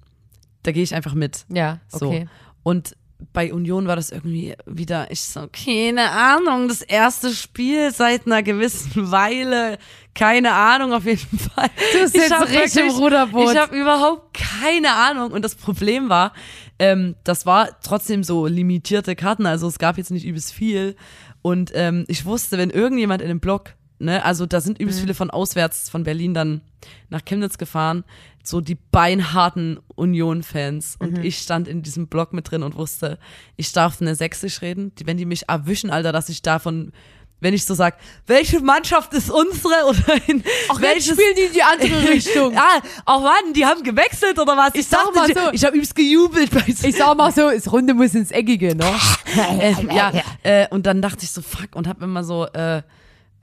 [0.62, 1.44] da gehe ich einfach mit.
[1.50, 2.06] Ja, So.
[2.08, 2.28] okay.
[2.62, 2.96] Und
[3.32, 8.42] bei Union war das irgendwie wieder, ich so, keine Ahnung, das erste Spiel seit einer
[8.42, 9.78] gewissen Weile,
[10.14, 11.68] keine Ahnung auf jeden Fall.
[11.92, 12.00] Du
[12.34, 13.52] hab richtig im wirklich- Ruderboot.
[13.52, 15.32] Ich habe überhaupt keine Ahnung.
[15.32, 16.32] Und das Problem war,
[16.78, 20.96] ähm, das war trotzdem so limitierte Karten, also es gab jetzt nicht übelst viel.
[21.42, 25.14] Und ähm, ich wusste, wenn irgendjemand in dem Block, ne, also da sind übelst viele
[25.14, 26.60] von auswärts von Berlin dann
[27.08, 28.04] nach Chemnitz gefahren,
[28.42, 30.96] so die beinharten Union-Fans.
[30.98, 33.18] Und ich stand in diesem Block mit drin und wusste,
[33.56, 34.94] ich darf eine Sächsisch reden.
[34.96, 36.92] Die, wenn die mich erwischen, Alter, dass ich davon,
[37.40, 41.52] wenn ich so sag, welche Mannschaft ist unsere oder in Ach, welches spielen die in
[41.52, 42.56] die andere Richtung.
[42.56, 44.74] ah, oh Mann, die haben gewechselt oder was?
[44.74, 45.52] Ich sag mal ich, so.
[45.52, 46.86] ich habe übelst gejubelt bei so.
[46.86, 48.86] Ich sag mal so, das Runde muss ins Eckige, ne?
[49.60, 52.82] äh, ja, äh, und dann dachte ich so, fuck, und hab immer so, äh,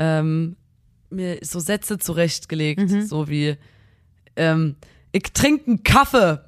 [0.03, 0.55] ähm,
[1.09, 3.05] mir so Sätze zurechtgelegt, Mhm.
[3.05, 3.55] so wie,
[4.35, 4.75] ähm,
[5.11, 6.39] ich trinke einen Kaffee.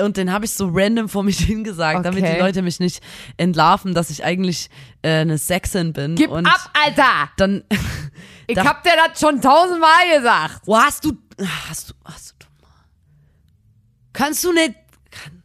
[0.00, 2.34] Und den habe ich so random vor mich hingesagt, damit Okay.
[2.34, 3.02] die Leute mich nicht
[3.36, 4.70] entlarven, dass ich eigentlich
[5.02, 6.14] äh, eine Sexin bin.
[6.14, 7.30] Gib und ab, Alter!
[7.36, 7.64] dann,
[8.46, 10.60] Ich Da- hab dir das schon tausendmal gesagt.
[10.66, 11.16] wo hast du,
[11.68, 12.46] hast du, hast du,
[14.12, 14.74] kannst du nicht,
[15.10, 15.42] kann,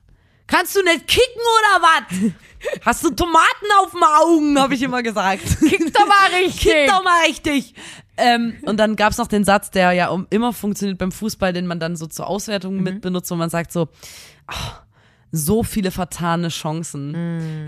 [0.47, 2.31] kannst du nicht kicken oder was?
[2.81, 5.43] Hast du Tomaten auf den Augen, habe ich immer gesagt.
[5.59, 6.61] Kick doch mal richtig.
[6.71, 7.73] Kick doch mal richtig.
[8.17, 11.79] Ähm, und dann gab's noch den Satz, der ja immer funktioniert beim Fußball, den man
[11.79, 12.83] dann so zur Auswertung Mhm.
[12.83, 13.89] mit benutzt, wo man sagt so,
[14.47, 14.53] ah,
[15.35, 17.15] so viele vertane Chancen.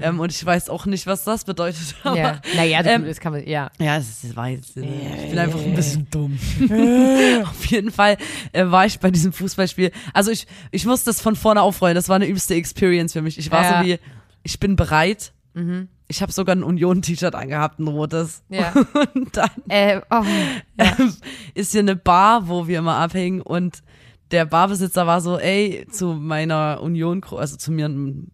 [0.04, 1.96] Ähm, und ich weiß auch nicht, was das bedeutet.
[2.04, 2.16] Aber.
[2.16, 2.42] Ja.
[2.56, 3.72] Naja, du, ähm, das kann man, ja.
[3.80, 4.82] ja, es ist- war jetzt, äh,
[5.24, 6.38] ich bin einfach ein bisschen dumm.
[7.44, 8.18] Auf jeden Fall
[8.54, 9.92] äh, war ich bei diesem Fußballspiel.
[10.14, 11.96] Also ich, ich muss das von vorne aufrollen.
[11.96, 13.40] Das war eine übelste Experience für mich.
[13.40, 13.80] Ich war Ja.
[13.82, 14.00] So wie,
[14.46, 15.34] ich bin bereit.
[16.08, 18.44] Ich habe sogar ein Union-T-Shirt angehabt, ein rotes.
[18.50, 18.74] Ja.
[19.16, 20.24] Und dann Äh, oh,
[20.78, 21.14] ähm,
[21.56, 23.82] ist hier eine Bar, wo wir immer abhängen und
[24.32, 27.90] der Barbesitzer war so, ey, zu meiner Union, also zu mir,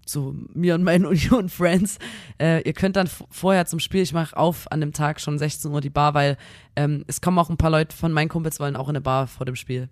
[0.05, 1.99] zu mir und meinen Union-Friends,
[2.39, 5.71] äh, ihr könnt dann vorher zum Spiel, ich mache auf an dem Tag schon 16
[5.71, 6.37] Uhr die Bar, weil
[6.75, 9.27] ähm, es kommen auch ein paar Leute von meinen Kumpels wollen auch in eine Bar
[9.27, 9.89] vor dem Spiel.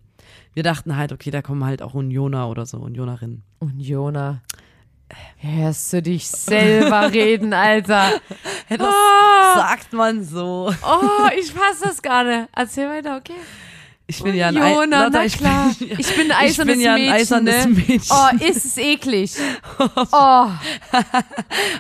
[0.54, 3.44] Wir dachten halt, okay, da kommen halt auch Unioner oder so, Unionerinnen.
[3.78, 4.42] Jona.
[5.38, 8.20] Hörst du dich selber reden, Alter?
[8.70, 9.54] Das Ah.
[9.56, 10.74] sagt man so.
[10.84, 12.48] Oh, ich fass das gar nicht.
[12.56, 13.34] Erzähl weiter, okay?
[14.12, 15.72] Ich bin ja ein Ei- Jona, Lotta, na ich klar.
[15.78, 17.72] Bin, Ich bin ein ich bin eisernes ja ein Mädchen, eisernes ne?
[17.72, 18.02] Mädchen.
[18.10, 19.34] Oh, ist es eklig.
[20.12, 20.48] Oh,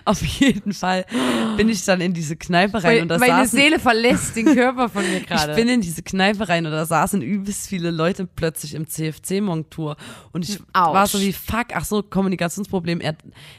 [0.05, 1.05] Auf jeden Fall
[1.57, 4.45] bin ich dann in diese Kneipe rein weil, und da meine saßen, Seele verlässt den
[4.53, 5.55] Körper von mir ich gerade.
[5.55, 9.95] bin in diese Kneipe rein und da saßen übelst viele Leute plötzlich im CFC-Montur
[10.31, 10.93] und ich Autsch.
[10.93, 13.01] war so wie fuck, ach so Kommunikationsproblem.
[13.01, 13.15] Er,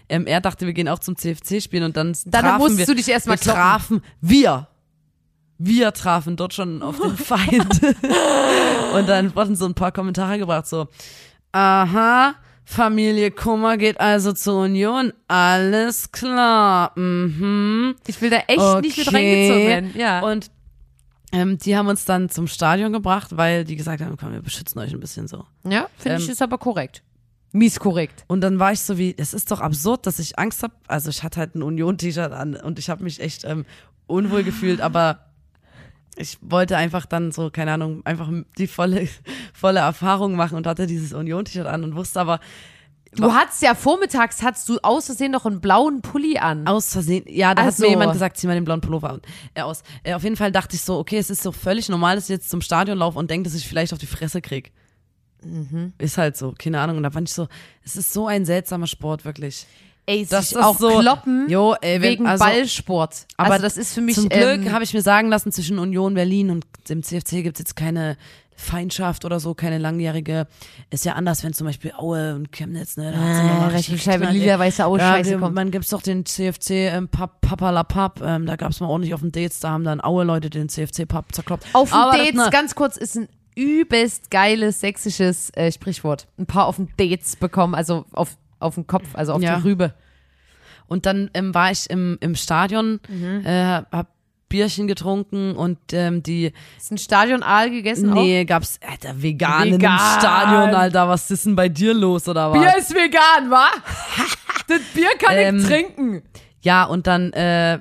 [0.09, 2.87] ähm, er dachte, wir gehen auch zum CFC spielen und dann Dann trafen musst wir,
[2.87, 3.61] du dich erst mal wir kloppen.
[3.61, 4.69] trafen wir.
[5.63, 7.81] Wir trafen dort schon auf den Feind.
[8.95, 10.89] und dann wurden so ein paar Kommentare gebracht, so,
[11.53, 17.95] aha, Familie Kummer geht also zur Union, alles klar, mhm.
[18.07, 19.91] Ich will da echt nicht mit reingezogen werden.
[19.97, 20.21] Ja.
[20.21, 20.51] Und
[21.33, 24.81] ähm, die haben uns dann zum Stadion gebracht, weil die gesagt haben, komm, wir beschützen
[24.81, 25.45] euch ein bisschen so.
[25.65, 27.03] ja, finde ich ähm, ist aber korrekt.
[27.53, 28.25] Mies korrekt.
[28.29, 30.73] Und dann war ich so wie, es ist doch absurd, dass ich Angst habe.
[30.87, 33.67] Also ich hatte halt ein Union-T-Shirt an und ich habe mich echt ähm,
[34.07, 35.30] unwohl gefühlt, aber
[36.17, 39.09] ich wollte einfach dann so, keine Ahnung, einfach die volle,
[39.55, 42.41] volle Erfahrung machen und hatte dieses Union-T-Shirt an und wusste aber
[43.13, 46.69] Du hattest ja vormittags, hattest du aus Versehen noch einen blauen Pulli an.
[46.69, 49.23] aus Versehen, ja, da Ach hat mir jemand gesagt, zieh mal den blauen Pullover an,
[49.55, 49.83] äh, aus.
[50.05, 52.31] Äh, auf jeden Fall dachte ich so, okay, es ist so völlig normal, dass ich
[52.31, 54.73] jetzt zum Stadion laufe und denke, dass ich vielleicht auf die Fresse krieg.
[55.43, 55.93] Mhm.
[55.99, 56.99] Ist halt so, keine Ahnung.
[56.99, 57.49] Und da fand ich so,
[57.83, 59.67] es ist so ein seltsamer Sport, wirklich.
[60.07, 63.27] Ey, Das ist auch so- kloppen Jo, ey, wenn- wegen also- Ballsport.
[63.37, 65.79] Aber also das ist für mich Zum Glück ähm, habe ich mir sagen lassen, zwischen
[65.79, 68.17] Union Berlin und dem CFC gibt es jetzt keine
[68.57, 70.47] Feindschaft oder so, keine langjährige.
[70.91, 73.13] Ist ja anders, wenn zum Beispiel Aue und Chemnitz, ne?
[73.13, 74.33] Da Ah, richtig Scheibe, ey.
[74.35, 75.55] lila-weiße Aue, Ja, scheiße kommt.
[75.55, 79.33] man gibt's doch den CFC ähm, Pap, Papalapap, ähm, da gab's mal ordentlich auf den
[79.33, 81.65] Dates, da haben dann Aue-Leute den CFC-Pap zerkloppt.
[81.73, 86.27] Auf dem das, Dates, ne, ganz kurz, ist ein übelst geiles sächsisches äh, Sprichwort.
[86.39, 89.57] Ein paar auf dem Dates bekommen, also auf, auf den Kopf, also auf Ja.
[89.57, 89.95] die Rübe.
[90.87, 93.45] Und dann ähm, war ich im, im Stadion, Mhm.
[93.47, 94.09] äh, hab
[94.49, 99.79] Bierchen getrunken und ähm, die, Ist ein Stadion Aal gegessen nee, gab's, Alter, vegan, Vegan.
[99.79, 102.55] dem Stadion, Alter, was ist denn bei dir los, oder auch?
[102.55, 102.61] was?
[102.61, 103.69] Bier ist vegan, wa?
[104.67, 106.23] das Bier kann Ähm, ich trinken.
[106.63, 107.79] Ja, und dann äh,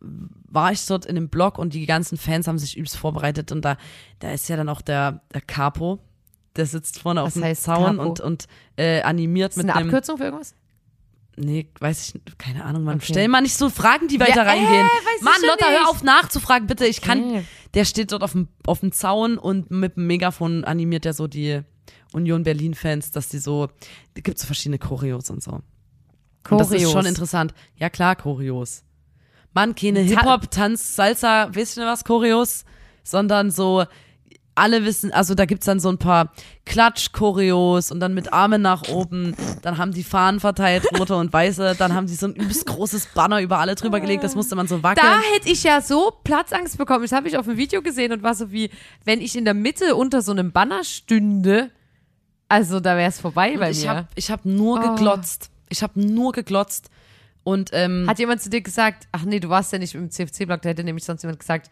[0.00, 3.62] war ich dort in dem Blog und die ganzen Fans haben sich übelst vorbereitet und
[3.62, 3.76] da,
[4.18, 5.98] da ist ja dann auch der, der Capo,
[6.56, 8.08] der sitzt vorne auf Was dem heißt Zaun Capo?
[8.08, 9.88] und, und äh, animiert Ist das mit eine einem.
[9.90, 10.54] Abkürzung für irgendwas?
[11.36, 12.96] Nee, weiß ich, nicht, keine Ahnung, man.
[12.96, 13.06] Okay.
[13.08, 14.86] Stell mal nicht so Fragen, die weiter Ja, äh, reingehen.
[15.16, 15.78] ich Mann, Lotta, nicht.
[15.80, 16.86] hör auf nachzufragen, bitte.
[16.86, 17.24] Ich kann.
[17.24, 17.44] Okay.
[17.72, 21.26] Der steht dort auf dem, auf dem Zaun und mit dem Megafon animiert er so
[21.26, 21.62] die
[22.12, 23.68] Union Berlin-Fans, dass die so.
[24.12, 25.52] Da gibt so verschiedene Choreos und so.
[25.52, 26.92] Und das ist Choreos.
[26.92, 27.54] schon interessant.
[27.76, 28.82] Ja, klar, Choreos.
[29.54, 32.64] Mann, keine Hip-Hop, Tanz, Salsa, weißt du was, Choreos?
[33.04, 33.84] Sondern so,
[34.54, 36.32] alle wissen, also da gibt's dann so ein paar
[36.66, 39.34] Klatsch-Choreos und dann mit Armen nach oben.
[39.62, 41.74] Dann haben die Fahnen verteilt, rote und weiße.
[41.78, 44.24] Dann haben die so ein übelst großes Banner über alle drüber gelegt.
[44.24, 45.06] Das musste man so wackeln.
[45.06, 47.02] Da hätte ich ja so Platzangst bekommen.
[47.02, 48.70] Das habe ich auf dem Video gesehen und war so wie,
[49.04, 51.70] wenn ich in der Mitte unter so einem Banner stünde,
[52.48, 53.88] also da wäre es vorbei bei ich mir.
[53.90, 54.90] habe ich hab nur Oh.
[54.94, 55.50] geglotzt.
[55.70, 56.90] Ich habe nur geglotzt.
[57.44, 60.62] Und ähm, Hat jemand zu dir gesagt, ach nee, du warst ja nicht im CFC-Block,
[60.62, 61.70] da hätte nämlich sonst jemand gesagt,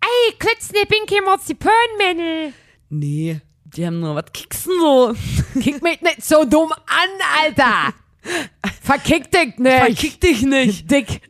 [0.00, 2.52] ey, klitzne pinke Marzipanmännel.
[2.90, 5.14] nee, die haben nur, was kicksen so?
[5.60, 7.08] Kick mich nicht so dumm an,
[7.42, 7.94] Alter.
[8.82, 9.76] Verkick dich nicht.
[9.78, 10.90] Verkick dich nicht.
[10.90, 11.20] Dick.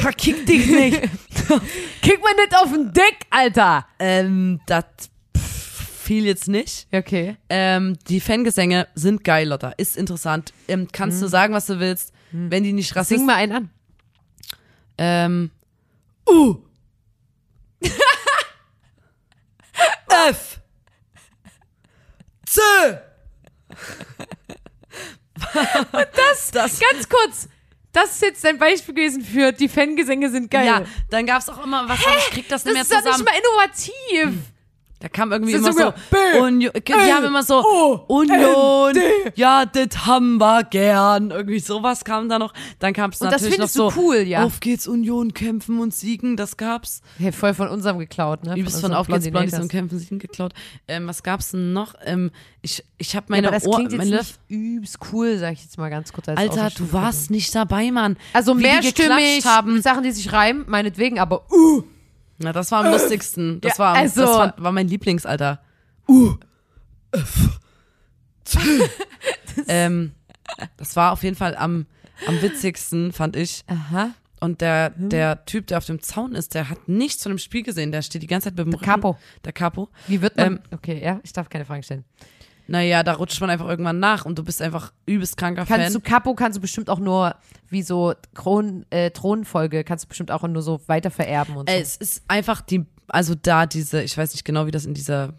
[0.00, 1.00] Verkick dich nicht.
[2.02, 3.86] Kick mir nicht auf den Dick, Alter.
[3.98, 4.84] ähm, das
[6.02, 6.86] fiel jetzt nicht.
[6.92, 7.36] Okay.
[7.48, 9.70] Ähm, die Fangesänge sind geil, Lotta.
[9.76, 10.52] Ist interessant.
[10.66, 12.12] Ähm, kannst du sagen, was du willst.
[12.32, 13.70] Wenn die nicht Sing rassistisch mal einen an.
[14.98, 15.50] Ähm.
[16.28, 16.56] U.
[20.30, 20.60] F.
[22.46, 22.60] C.
[25.92, 27.48] das, das, Ganz kurz.
[27.92, 30.66] Das ist jetzt dein Beispiel gewesen für die Fangesänge sind geil.
[30.66, 32.98] ja, dann gab's auch immer, was hab ich krieg das das nicht mehr ist doch
[33.12, 33.24] zusammen.
[33.24, 34.42] nicht mal innovativ.
[35.00, 35.92] Da kam irgendwie immer so,
[36.40, 38.94] Union, die haben immer so, Union,
[39.36, 41.30] ja, das haben wir gern.
[41.30, 42.52] Irgendwie sowas kam da noch.
[42.80, 44.42] Dann Und das natürlich noch so, cool, ja?
[44.42, 47.02] auf geht's Union, kämpfen und siegen, das gab's.
[47.18, 48.56] Hey, voll von unserem geklaut, ne?
[48.56, 50.52] Übelst von unserem Auf geht's Blondies und Kämpfen siegen geklaut.
[50.88, 51.94] Ähm, was gab's denn noch?
[52.04, 52.32] Ähm,
[52.62, 55.62] ich ich habe Ja, meine aber das Ohr, klingt jetzt nicht übelst cool, sag ich
[55.62, 56.28] jetzt mal ganz kurz.
[56.28, 58.16] Als Alter, du warst nicht dabei, Mann.
[58.32, 59.80] Also mehrstimmig, haben.
[59.80, 61.84] Sachen, die sich reimen, meinetwegen, aber uh,
[62.38, 63.60] Na, das war am lustigsten.
[63.60, 65.60] Das Ja, war, also- das war, war mein Lieblingsalter.
[66.08, 66.36] Uh,
[67.12, 67.58] F,
[69.68, 70.12] ähm,
[70.76, 71.86] das war auf jeden Fall am,
[72.26, 73.64] am witzigsten, fand ich.
[73.66, 74.10] aha.
[74.40, 75.08] Und der, Hm.
[75.08, 77.90] der Typ, der auf dem Zaun ist, der hat nichts von dem Spiel gesehen.
[77.90, 79.18] Der steht die ganze Zeit mit dem Der Rücken- Capo.
[79.44, 79.88] Der Capo.
[80.06, 80.46] Wie wird man?
[80.46, 82.04] Ähm, okay, ja, ich darf keine Fragen stellen.
[82.68, 85.92] Naja, da rutscht man einfach irgendwann nach und du bist einfach übelst kranker Kannst Fan.
[85.92, 87.34] du Capo kannst du bestimmt auch nur
[87.68, 91.74] wie so Kron, äh, Thronfolge kannst du bestimmt auch nur so weiter vererben und so.
[91.74, 95.34] Es ist einfach die also da diese, ich weiß nicht genau, wie das in dieser,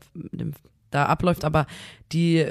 [0.92, 1.68] da abläuft, aber
[2.12, 2.46] die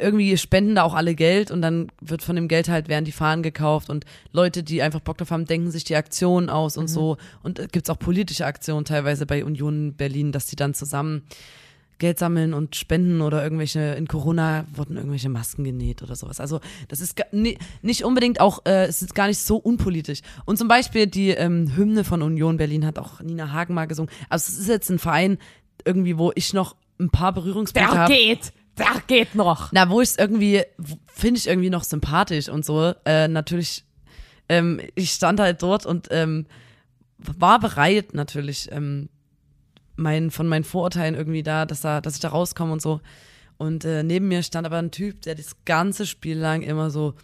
[0.00, 3.12] irgendwie spenden da auch alle Geld und dann wird von dem Geld halt werden die
[3.12, 6.86] Fahnen gekauft und Leute, die einfach Bock drauf haben, denken sich die Aktionen aus und
[6.86, 7.16] so.
[7.42, 11.24] Und äh, gibt's auch politische Aktionen teilweise bei Union Berlin, dass die dann zusammen
[11.98, 16.38] Geld sammeln und spenden oder irgendwelche, in Corona wurden irgendwelche Masken genäht oder sowas.
[16.40, 20.20] Also das ist nicht unbedingt auch, äh, es ist gar nicht so unpolitisch.
[20.44, 24.10] Und zum Beispiel die ähm, Hymne von Union Berlin hat auch Nina Hagen mal gesungen.
[24.28, 25.38] Also es ist jetzt ein Verein
[25.84, 28.12] irgendwie, wo ich noch ein paar Berührungspunkte Der habe.
[28.12, 28.52] geht.
[28.78, 29.72] Der geht noch.
[29.72, 30.62] Na, wo ich es irgendwie,
[31.06, 32.94] finde ich irgendwie noch sympathisch und so.
[33.04, 33.84] Äh, natürlich,
[34.48, 36.46] ähm, ich stand halt dort und ähm,
[37.18, 39.08] war bereit natürlich, ähm,
[39.98, 43.00] mein, von meinen Vorurteilen irgendwie da, dass da, dass ich da rauskomme und so.
[43.56, 47.14] Und äh, neben mir stand aber ein Typ, der das ganze Spiel lang immer so,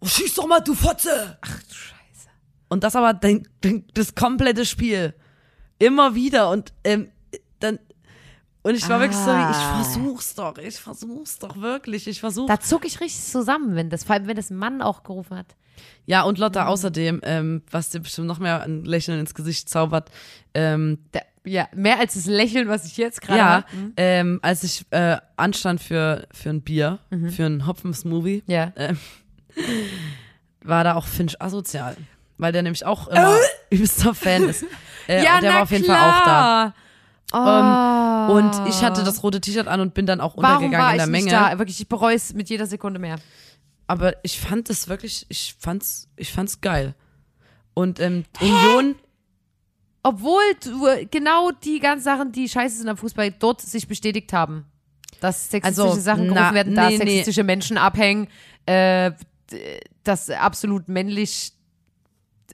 [0.00, 1.38] oh, schieß doch mal, du Fotze!
[1.40, 2.28] Ach du Scheiße.
[2.68, 5.14] Und das aber den, den, das komplette Spiel.
[5.78, 6.50] Immer wieder.
[6.50, 7.10] Und ähm,
[7.58, 7.78] dann.
[8.62, 9.50] Und ich war wirklich so, Ah.
[9.80, 12.48] ich versuch's doch, ich versuch's doch wirklich, ich versuch's.
[12.48, 15.36] Da zuck ich richtig zusammen, wenn das, vor allem wenn das ein Mann auch gerufen
[15.38, 15.56] hat.
[16.06, 20.10] Ja, und Lotta, außerdem, ähm, was dir bestimmt noch mehr ein Lächeln ins Gesicht zaubert,
[20.54, 23.66] ähm, Da, ja, mehr als das Lächeln, was ich jetzt gerade ja, hab.
[23.96, 26.98] ähm, als ich äh, anstand für, für ein Bier,
[27.30, 28.72] für ein Hopfen-Smoothie, Ja.
[30.62, 31.96] war da auch Finch asozial.
[32.38, 33.36] Weil der nämlich auch immer
[33.70, 34.64] übelster Fan ist.
[35.08, 36.72] Äh, ja, und der war auf jeden Fall auch da.
[37.32, 38.28] klar.
[38.28, 38.32] Oh.
[38.34, 40.96] Und ich hatte das rote T-Shirt an und bin dann auch Warum untergegangen war in
[40.96, 41.50] ich der nicht Menge.
[41.52, 41.58] da?
[41.58, 43.16] Wirklich, ich bereue es mit jeder Sekunde mehr.
[43.90, 46.94] Aber ich fand es wirklich, ich fand's, ich fand's geil.
[47.74, 48.94] Und ähm, Union,
[50.04, 54.66] Obwohl du, genau die ganzen Sachen, die scheiße sind am Fußball, dort sich bestätigt haben.
[55.20, 56.98] Dass sexistische Also, Sachen na, gerufen werden, da nee, nee.
[56.98, 58.28] sexistische Menschen abhängen,
[58.64, 59.10] äh,
[60.04, 61.52] das absolut männlich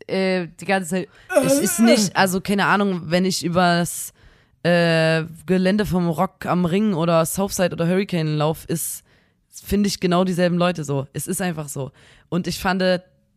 [0.07, 1.07] äh, die ganze
[1.45, 4.15] es ist nicht, also keine Ahnung, wenn ich über das
[4.63, 9.05] äh, Gelände vom Rock am Ring oder Southside oder Hurricane lauf, ist,
[9.61, 11.07] finde ich genau dieselben Leute so.
[11.13, 11.93] Es ist einfach so.
[12.29, 12.83] Und ich fand,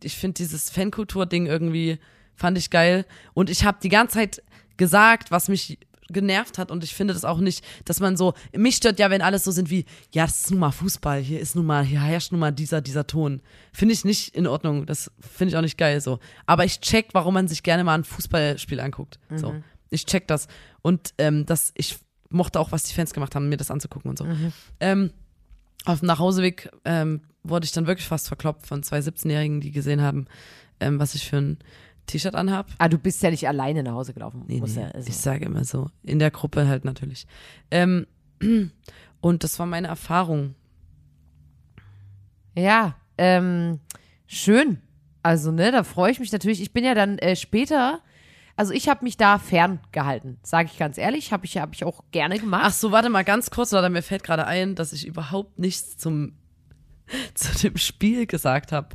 [0.02, 1.98] ich finde dieses Fankultur-Ding irgendwie,
[2.34, 3.06] fand ich geil.
[3.34, 4.42] Und ich habe die ganze Zeit
[4.76, 5.78] gesagt, was mich
[6.12, 9.22] genervt hat und ich finde das auch nicht, dass man so, mich stört ja, wenn
[9.22, 12.00] alles so sind wie, ja, das ist nun mal Fußball, hier ist nun mal, hier
[12.00, 13.40] herrscht nun mal dieser, dieser Ton.
[13.72, 16.18] Finde ich nicht in Ordnung, das finde ich auch nicht geil so.
[16.46, 19.18] Aber ich check, warum man sich gerne mal ein Fußballspiel anguckt.
[19.36, 19.54] So.
[19.90, 20.48] Ich check das.
[20.82, 24.18] Und ähm, das, ich mochte auch, was die Fans gemacht haben, mir das anzugucken und
[24.18, 24.24] so.
[24.80, 25.12] Ähm,
[25.84, 30.02] auf dem Nachhauseweg ähm, wurde ich dann wirklich fast verkloppt von zwei 17-Jährigen, die gesehen
[30.02, 30.26] haben,
[30.80, 31.58] ähm, was ich für ein
[32.06, 32.66] T-Shirt anhab.
[32.78, 34.44] Ah, du bist ja nicht alleine nach Hause gelaufen.
[34.46, 35.08] Nee, Muss nee, ja, also.
[35.08, 35.90] ich sage immer so.
[36.02, 37.26] In der Gruppe halt natürlich.
[37.70, 38.06] Ähm,
[39.20, 40.54] und das war meine Erfahrung.
[42.56, 43.80] Ja, ähm,
[44.26, 44.78] schön.
[45.22, 46.60] Also, ne, da freue ich mich natürlich.
[46.60, 48.00] Ich bin ja dann äh, später,
[48.60, 51.32] also ich habe mich da ferngehalten, sage ich ganz ehrlich.
[51.32, 52.64] Habe ich, hab ich auch gerne gemacht.
[52.66, 55.96] Ach so, warte mal ganz kurz, oder mir fällt gerade ein, dass ich überhaupt nichts
[55.96, 56.34] zum
[57.34, 58.88] zu dem Spiel gesagt habe.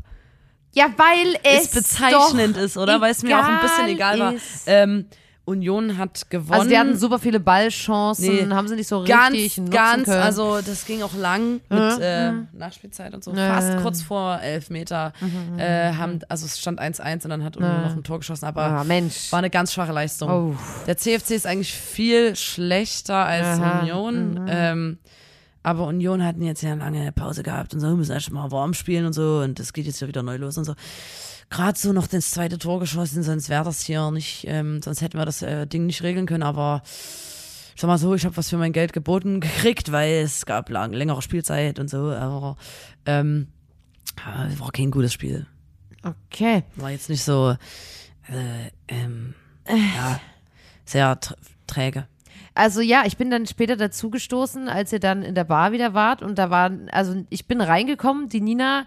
[0.75, 3.01] ja, weil es Ist bezeichnend doch ist, oder?
[3.01, 4.33] Weil es mir auch ein bisschen egal war.
[4.35, 4.65] ist.
[4.67, 5.07] Ähm,
[5.45, 6.53] Union hat gewonnen.
[6.53, 10.05] Also die hatten super viele Ballchancen, Nee, haben sie nicht so ganz, richtig nutzen ganz,
[10.05, 10.21] können.
[10.21, 13.81] also das ging auch lang mit äh, Nachspielzeit und so, Ja, fast ja.
[13.81, 15.13] kurz vor elf Meter
[15.57, 18.63] äh, haben, also es stand 1-1 und dann hat Union noch ein Tor geschossen, aber
[18.63, 19.31] ah, Mensch.
[19.31, 20.29] war eine ganz schwache Leistung.
[20.29, 20.55] Oh.
[20.87, 24.97] Der CFC ist eigentlich viel schlechter als Aha, Union, ähm,
[25.61, 28.49] aber Union hatten jetzt ja eine lange Pause gehabt und so, wir müssen erst mal
[28.51, 30.73] warm spielen und so und es geht jetzt ja wieder neu los und so.
[31.49, 35.17] Gerade so noch das zweite Tor geschossen, sonst wäre das hier nicht, ähm, sonst hätten
[35.17, 38.49] wir das äh, Ding nicht regeln können, aber ich sag mal so, ich habe was
[38.49, 42.57] für mein Geld geboten gekriegt, weil es gab lang, längere Spielzeit und so, aber
[43.05, 43.47] ähm,
[44.17, 45.45] äh, war kein gutes Spiel.
[46.03, 46.63] Okay.
[46.75, 47.55] War jetzt nicht so,
[48.29, 49.35] äh, ähm,
[49.67, 50.19] ja,
[50.85, 51.35] sehr tr-
[51.67, 52.07] träge.
[52.53, 56.21] Also ja, ich bin dann später dazugestoßen, als ihr dann in der Bar wieder wart
[56.21, 58.85] und da waren, also ich bin reingekommen, die Nina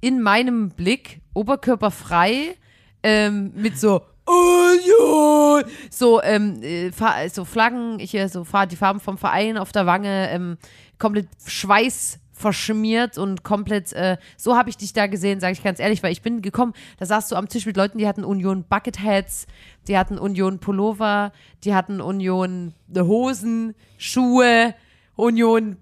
[0.00, 2.56] in meinem Blick, oberkörperfrei,
[3.02, 6.90] ähm, mit so Union, so, ähm, äh,
[7.28, 10.58] so Flaggen, hier so Fa- die Farben vom Verein auf der Wange, ähm,
[10.98, 15.80] komplett Schweiß verschmiert und komplett, äh, so habe ich dich da gesehen, sage ich ganz
[15.80, 18.64] ehrlich, weil ich bin gekommen, da saßt du am Tisch mit Leuten, die hatten Union
[18.68, 19.46] Bucketheads,
[19.88, 21.32] die hatten Union Pullover,
[21.64, 24.74] die hatten Union Hosen, Schuhe,
[25.16, 25.78] Union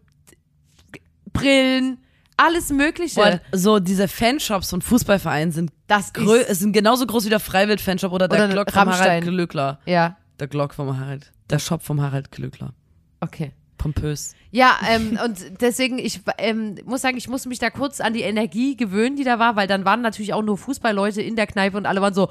[1.32, 1.98] Brillen,
[2.36, 3.20] alles Mögliche.
[3.20, 6.12] Boah, so diese Fanshops von Fußballvereinen sind das
[6.58, 9.24] sind genauso groß wie der Freiwild-Fanshop oder der Oder Glock vom Harald.
[9.24, 9.80] Glöckler.
[9.86, 11.32] ja, Der Glock vom Harald.
[11.50, 12.72] Der Shop vom Harald Glöckler.
[13.20, 13.52] okay.
[13.78, 14.34] Pompös.
[14.50, 18.22] Ja, ähm, und deswegen, ich ähm, muss sagen, ich muss mich da kurz an die
[18.22, 21.76] Energie gewöhnen, die da war, weil dann waren natürlich auch nur Fußballleute in der Kneipe
[21.76, 22.28] und alle waren so,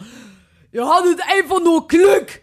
[0.72, 2.42] ihr hattet einfach nur Glück.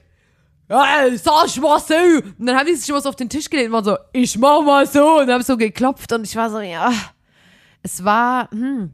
[0.69, 1.95] hey, sag ich mal so.
[2.39, 4.63] Und dann haben die sich so auf den Tisch gelegt und waren so, ich mach
[4.63, 5.19] mal so.
[5.19, 6.93] Und haben so geklopft und ich war so, ja.
[7.83, 8.93] Es war, hm,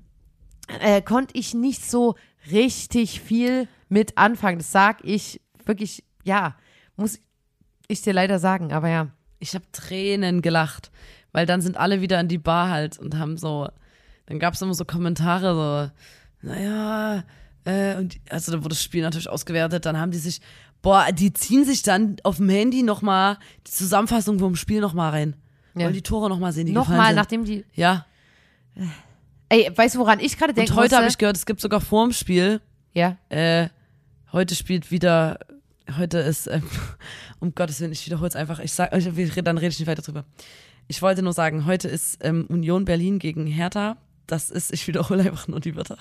[0.81, 2.15] äh, konnte ich nicht so
[2.51, 4.59] richtig viel mit anfangen.
[4.59, 6.57] Das sag ich wirklich, ja,
[6.97, 7.19] muss
[7.87, 9.09] ich dir leider sagen, aber ja.
[9.41, 10.91] Ich habe Tränen gelacht,
[11.33, 13.69] weil dann sind alle wieder in die Bar halt und haben so,
[14.27, 15.93] dann gab es immer so Kommentare,
[16.43, 17.25] so, naja,
[17.65, 20.41] äh, und also da wurde das Spiel natürlich ausgewertet, dann haben die sich,
[20.83, 25.37] boah, die ziehen sich dann auf dem Handy nochmal die Zusammenfassung vom Spiel nochmal rein.
[25.75, 25.85] Ja.
[25.85, 28.07] Wollen die Tore nochmal sehen, die Nochmal, nachdem die, Ja,
[29.49, 30.73] ey, weißt du, woran ich gerade denke?
[30.73, 32.61] und heute habe ich gehört, es gibt sogar vorm Spiel,
[32.95, 33.69] ja, äh,
[34.33, 35.39] heute spielt wieder,
[35.97, 36.63] heute ist, ähm,
[37.41, 40.03] um Gottes Willen, ich wiederhole es einfach, ich sag, ich, dann rede ich nicht weiter
[40.03, 40.25] drüber.
[40.87, 43.99] Ich wollte nur sagen, heute ist ähm, Union Berlin gegen Hertha.
[44.29, 45.97] Das ist, ich wiederhole einfach nur die Wörter,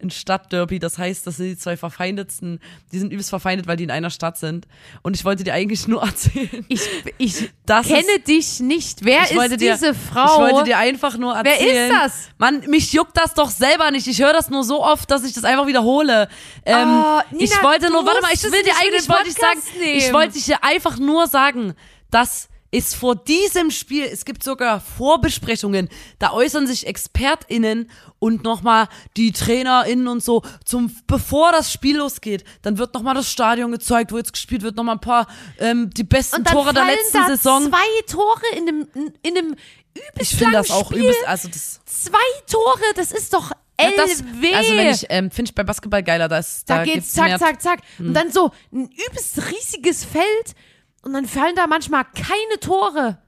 [0.00, 0.78] ein Stadtderby.
[0.78, 2.60] Das heißt, das sind die zwei verfeindetsten,
[2.92, 4.68] die sind übelst verfeindet, weil die in einer Stadt sind.
[5.02, 6.64] Und ich wollte dir eigentlich nur erzählen.
[6.68, 6.80] ich,
[7.18, 9.04] ich Das kenne ist- dich nicht.
[9.04, 10.46] Wer ist dir- diese Frau?
[10.46, 11.90] Ich wollte dir einfach nur Wer ist erzählen.
[11.90, 12.28] das?
[12.38, 14.06] Mann, mich juckt das doch selber nicht.
[14.06, 16.28] Ich höre das nur so oft, dass ich das einfach wiederhole.
[16.64, 19.60] Ähm, Oh, Nina, ich wollte nur, warte mal, ich will dir eigentlich, wollte ich sagen,
[19.80, 19.96] nehmen.
[19.98, 21.74] ich wollte dir einfach nur sagen,
[22.12, 28.88] dass es vor diesem Spiel, es gibt sogar Vorbesprechungen, da äußern sich ExpertInnen und nochmal
[29.16, 34.10] die TrainerInnen und so, zum, bevor das Spiel losgeht, dann wird nochmal das Stadion gezeigt,
[34.10, 35.26] wo jetzt gespielt wird, nochmal ein paar,
[35.58, 37.68] ähm, die besten Tore der letzten da Saison.
[37.68, 38.88] zwei Tore in einem,
[39.22, 39.56] in einem
[39.94, 41.02] übelst Ich finde das auch Spiel.
[41.02, 42.18] übelst, also das, Zwei
[42.50, 44.22] Tore, das ist doch Ja, das,
[44.54, 47.38] also wenn ich, ähm, finde ich bei Basketball geiler, da ist, da, da, geht's zack,
[47.38, 47.80] zack, zack.
[47.98, 48.08] Hm.
[48.08, 50.54] Und dann so ein übelst riesiges Feld
[51.02, 53.18] und dann fallen da manchmal keine Tore.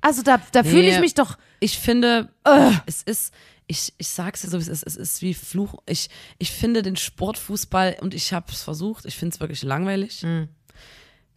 [0.00, 0.94] Also da, da fühle ich.
[0.96, 1.00] Nee.
[1.00, 1.38] mich doch.
[1.60, 2.28] Ich finde,
[2.86, 3.32] es ist,
[3.66, 5.82] ich, ich sag's dir so, wie es ist, es ist wie Fluch.
[5.86, 10.24] Ich, ich finde den Sportfußball, und ich habe es versucht, ich finde es wirklich langweilig.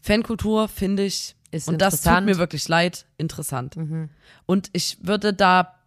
[0.02, 3.78] Fankultur finde ich, Ist und das tut mir wirklich leid, interessant.
[4.46, 5.79] Und ich würde da,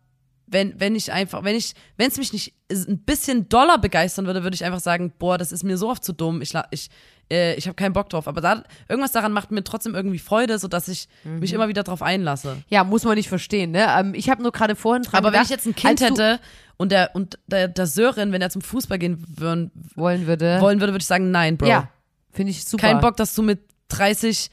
[0.52, 4.42] wenn, wenn ich einfach, wenn ich, wenn es mich nicht ein bisschen doller begeistern würde,
[4.42, 6.90] würde ich einfach sagen, boah, das ist mir so oft zu dumm, ich, ich,
[7.30, 8.28] äh, ich habe keinen Bock drauf.
[8.28, 12.02] Aber da, irgendwas daran macht mir trotzdem irgendwie Freude, sodass ich mich immer wieder drauf
[12.02, 12.58] einlasse.
[12.68, 13.86] Ja, muss man nicht verstehen, ne?
[13.98, 16.40] Ähm, ich habe nur gerade vorhin dran Aber wenn gedacht, ich jetzt ein Kind hätte
[16.76, 20.60] und der und der, der Sören, wenn er zum Fußball gehen würden, wollen würde.
[20.60, 21.68] wollen würde, würde ich sagen, nein, Bro.
[21.68, 21.88] Ja,
[22.30, 22.86] finde ich super.
[22.86, 24.50] Kein Bock, dass du mit 30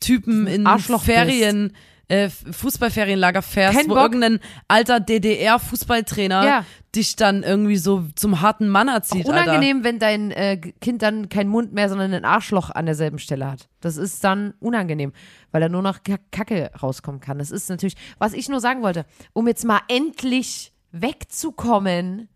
[0.00, 1.74] Typen in Arschloch Ferien,
[2.12, 4.02] äh, Fußballferienlager fährst, Kein wo Bock.
[4.02, 6.64] irgendein alter DDR-Fußballtrainer Ja.
[6.94, 11.48] dich dann irgendwie so zum harten Mann erzieht, Unangenehm, wenn dein äh, Kind dann keinen
[11.48, 13.68] Mund mehr, sondern ein Arschloch an derselben Stelle hat.
[13.80, 15.12] Das ist dann unangenehm,
[15.52, 17.38] weil da nur noch Ka- Kacke rauskommen kann.
[17.38, 22.28] Das ist natürlich, was ich nur sagen wollte, um jetzt mal endlich wegzukommen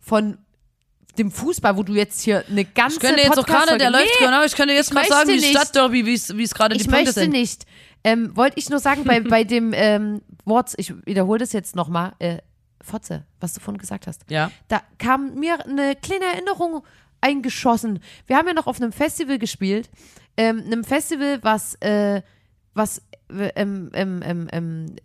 [0.00, 0.38] von
[1.18, 4.06] dem Fußball, wo du jetzt hier eine ganze Ich könnte jetzt auch gerade, der läuft
[4.18, 5.50] nee, genau, ich könnte jetzt ich gerade sagen, möchte wie.
[5.50, 7.30] Stadtderby, wie es gerade die ich Punkte möchte sind.
[7.32, 7.64] nicht.
[8.04, 12.12] Ähm, Wollte ich nur sagen, bei, bei dem ähm, Wort, ich wiederhole das jetzt nochmal,
[12.18, 12.38] äh,
[12.80, 14.24] Fotze, was du vorhin gesagt hast.
[14.28, 14.50] Ja.
[14.68, 16.82] Da kam mir eine kleine Erinnerung
[17.20, 18.00] eingeschossen.
[18.26, 19.88] Wir haben ja noch auf einem Festival gespielt.
[20.36, 22.22] Ähm, einem Festival, was, äh,
[22.74, 24.96] was äh, ähm, ähm, ähm, ähm,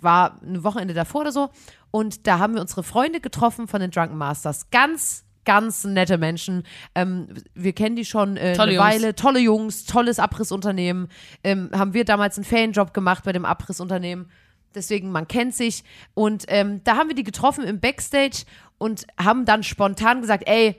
[0.00, 1.50] war ein Wochenende davor oder so.
[1.90, 4.70] Und da haben wir unsere Freunde getroffen von den Drunken Masters.
[4.70, 6.64] Ganz, ganz nette Menschen.
[6.94, 8.86] Ähm, wir kennen die schon äh, Tolle eine Jungs.
[8.86, 9.14] Weile.
[9.14, 11.08] Tolle Jungs, tolles Abrissunternehmen.
[11.44, 14.30] Ähm, haben wir damals einen Ferienjob gemacht bei dem Abrissunternehmen.
[14.74, 15.84] Deswegen, man kennt sich.
[16.14, 18.44] Und ähm, da haben wir die getroffen im Backstage
[18.78, 20.76] und haben dann spontan gesagt, ey,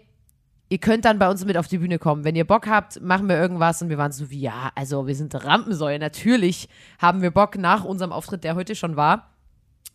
[0.70, 2.24] ihr könnt dann bei uns mit auf die Bühne kommen.
[2.24, 3.82] Wenn ihr Bock habt, machen wir irgendwas.
[3.82, 6.00] Und wir waren so wie, ja, also wir sind Rampensäue.
[6.00, 9.33] Natürlich haben wir Bock nach unserem Auftritt, der heute schon war,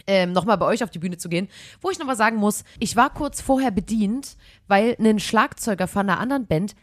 [0.06, 1.48] ähm, nochmal bei euch auf die Bühne zu gehen.
[1.80, 6.20] Wo ich nochmal sagen muss, ich war kurz vorher bedient, weil ein Schlagzeuger von einer
[6.20, 6.74] anderen Band,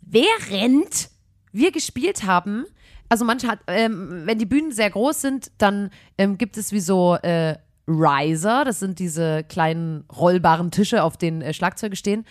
[0.00, 1.10] während
[1.52, 2.64] wir gespielt haben,
[3.08, 6.80] also manche hat, ähm, wenn die Bühnen sehr groß sind, dann ähm, gibt es wie
[6.80, 7.56] so äh,
[7.86, 12.24] Riser, das sind diese kleinen rollbaren Tische, auf denen äh, Schlagzeuge stehen.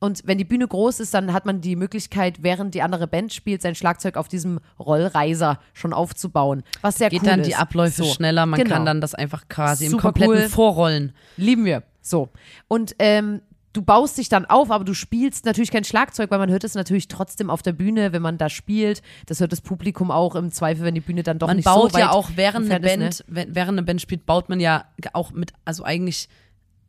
[0.00, 3.32] Und wenn die Bühne groß ist, dann hat man die Möglichkeit, während die andere Band
[3.32, 6.62] spielt, sein Schlagzeug auf diesem Rollreiser schon aufzubauen.
[6.82, 7.46] Was sehr Geht cool dann ist.
[7.48, 8.12] die Abläufe So.
[8.12, 8.74] schneller, man Genau.
[8.76, 10.48] kann dann das einfach quasi im Super kompletten cool.
[10.48, 11.12] Vorrollen.
[11.36, 11.82] Lieben wir.
[12.00, 12.28] So.
[12.68, 13.40] Und ähm,
[13.72, 16.74] du baust dich dann auf, aber du spielst natürlich kein Schlagzeug, weil man hört es
[16.74, 19.02] natürlich trotzdem auf der Bühne, wenn man da spielt.
[19.26, 21.90] Das hört das Publikum auch im Zweifel, wenn die Bühne dann doch Man nicht baut
[21.92, 23.54] so weit ja auch während eine entfernt ist, Band, ne?
[23.54, 26.28] während eine Band spielt, baut man ja auch mit, also eigentlich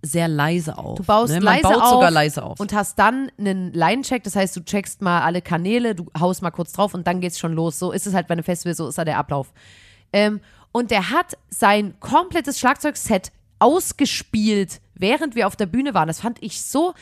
[0.02, 0.98] sehr leise auf.
[0.98, 1.42] Du baust ne?
[1.42, 2.60] Man leise baut auf sogar leise auf.
[2.60, 6.52] und hast dann einen Line-Check, das heißt, du checkst mal alle Kanäle, du haust mal
[6.52, 7.80] kurz drauf und dann geht's schon los.
[7.80, 9.52] So ist es halt bei einem Festival, so ist da der Ablauf.
[10.14, 10.40] Ähm,
[10.72, 16.08] und der hat sein komplettes Schlagzeugset ausgespielt, während wir auf der Bühne waren.
[16.08, 16.94] Das fand ich so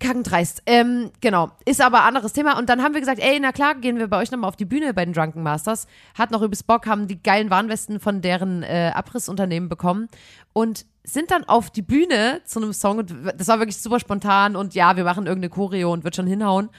[0.00, 0.62] Kackendreist.
[0.66, 1.50] Ähm, genau.
[1.64, 2.58] Ist aber ein anderes Thema.
[2.58, 4.64] Und dann haben wir gesagt, ey, na klar, gehen wir bei euch nochmal auf die
[4.64, 5.86] Bühne bei den Drunken Masters.
[6.18, 10.08] Hat noch übelst Bock, haben die geilen Warnwesten von deren äh, Abrissunternehmen bekommen
[10.52, 12.98] und sind dann auf die Bühne zu einem Song.
[12.98, 14.56] Und das war wirklich super spontan.
[14.56, 16.70] Und ja, wir machen irgendeine Choreo und wird schon hinhauen.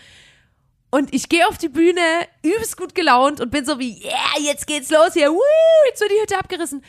[0.92, 2.02] Und ich gehe auf die Bühne,
[2.42, 5.42] übelst gut gelaunt und bin so wie, yeah, jetzt geht's los hier, woo,
[5.90, 6.84] jetzt wird die Hütte abgerissen.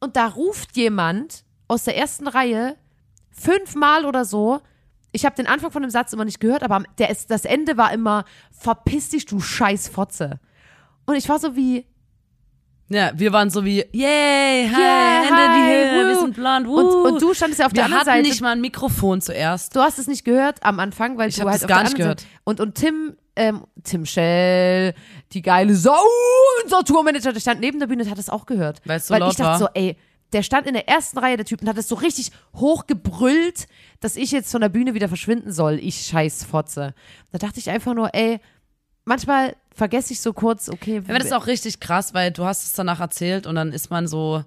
[0.00, 2.76] Und da ruft jemand aus der ersten Reihe
[3.30, 4.60] fünfmal oder so.
[5.12, 7.76] Ich habe den Anfang von dem Satz immer nicht gehört, aber der ist, das Ende
[7.76, 10.38] war immer, verpiss dich, du scheiß Fotze.
[11.06, 11.84] Und ich war so wie,
[12.88, 16.34] Ja, wir waren so wie, yay, hi, Yeah, Hände in die hi, Höhe, wir sind
[16.34, 16.78] blond, woo.
[16.78, 18.28] und, und du standest ja auf der wir anderen hatten Seite.
[18.28, 19.74] nicht mal ein Mikrofon zuerst.
[19.74, 21.92] Du hast es nicht gehört am Anfang, weil Ich du halt auf gar der nicht
[21.94, 22.20] anderen gehört.
[22.20, 24.94] Seite- Und, und Tim, ähm, Tim Schell,
[25.32, 25.96] die geile Sau,
[26.64, 28.80] unser Tourmanager, der stand neben der Bühne und hat das auch gehört.
[28.84, 29.58] Weil es so weil laut ich dachte war.
[29.58, 29.96] so, ey,
[30.32, 33.66] der stand in der ersten Reihe, der Typ, und hat es so richtig hoch gebrüllt,
[34.00, 35.78] dass ich jetzt von der Bühne wieder verschwinden soll.
[35.80, 36.94] Ich scheiß Fotze.
[37.32, 38.40] Da dachte ich einfach nur, ey,
[39.04, 40.98] manchmal vergesse ich so kurz, okay.
[41.08, 43.90] Aber das ist auch richtig krass, weil du hast es danach erzählt und dann ist
[43.90, 44.44] man so,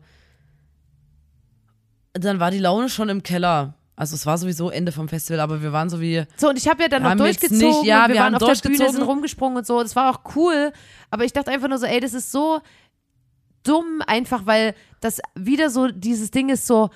[2.13, 3.73] dann war die Laune schon im Keller.
[3.95, 6.67] Also es war sowieso Ende vom Festival, aber wir waren so wie, So, und ich
[6.67, 9.03] habe ja dann noch durchgezogen nicht- ja, und wir, wir waren auf der Bühne, sind
[9.03, 9.81] rumgesprungen und so.
[9.83, 10.71] Das war auch cool.
[11.11, 12.59] Aber ich dachte einfach nur so, ey, das ist so
[13.63, 16.89] dumm, einfach weil das wieder so dieses Ding ist so,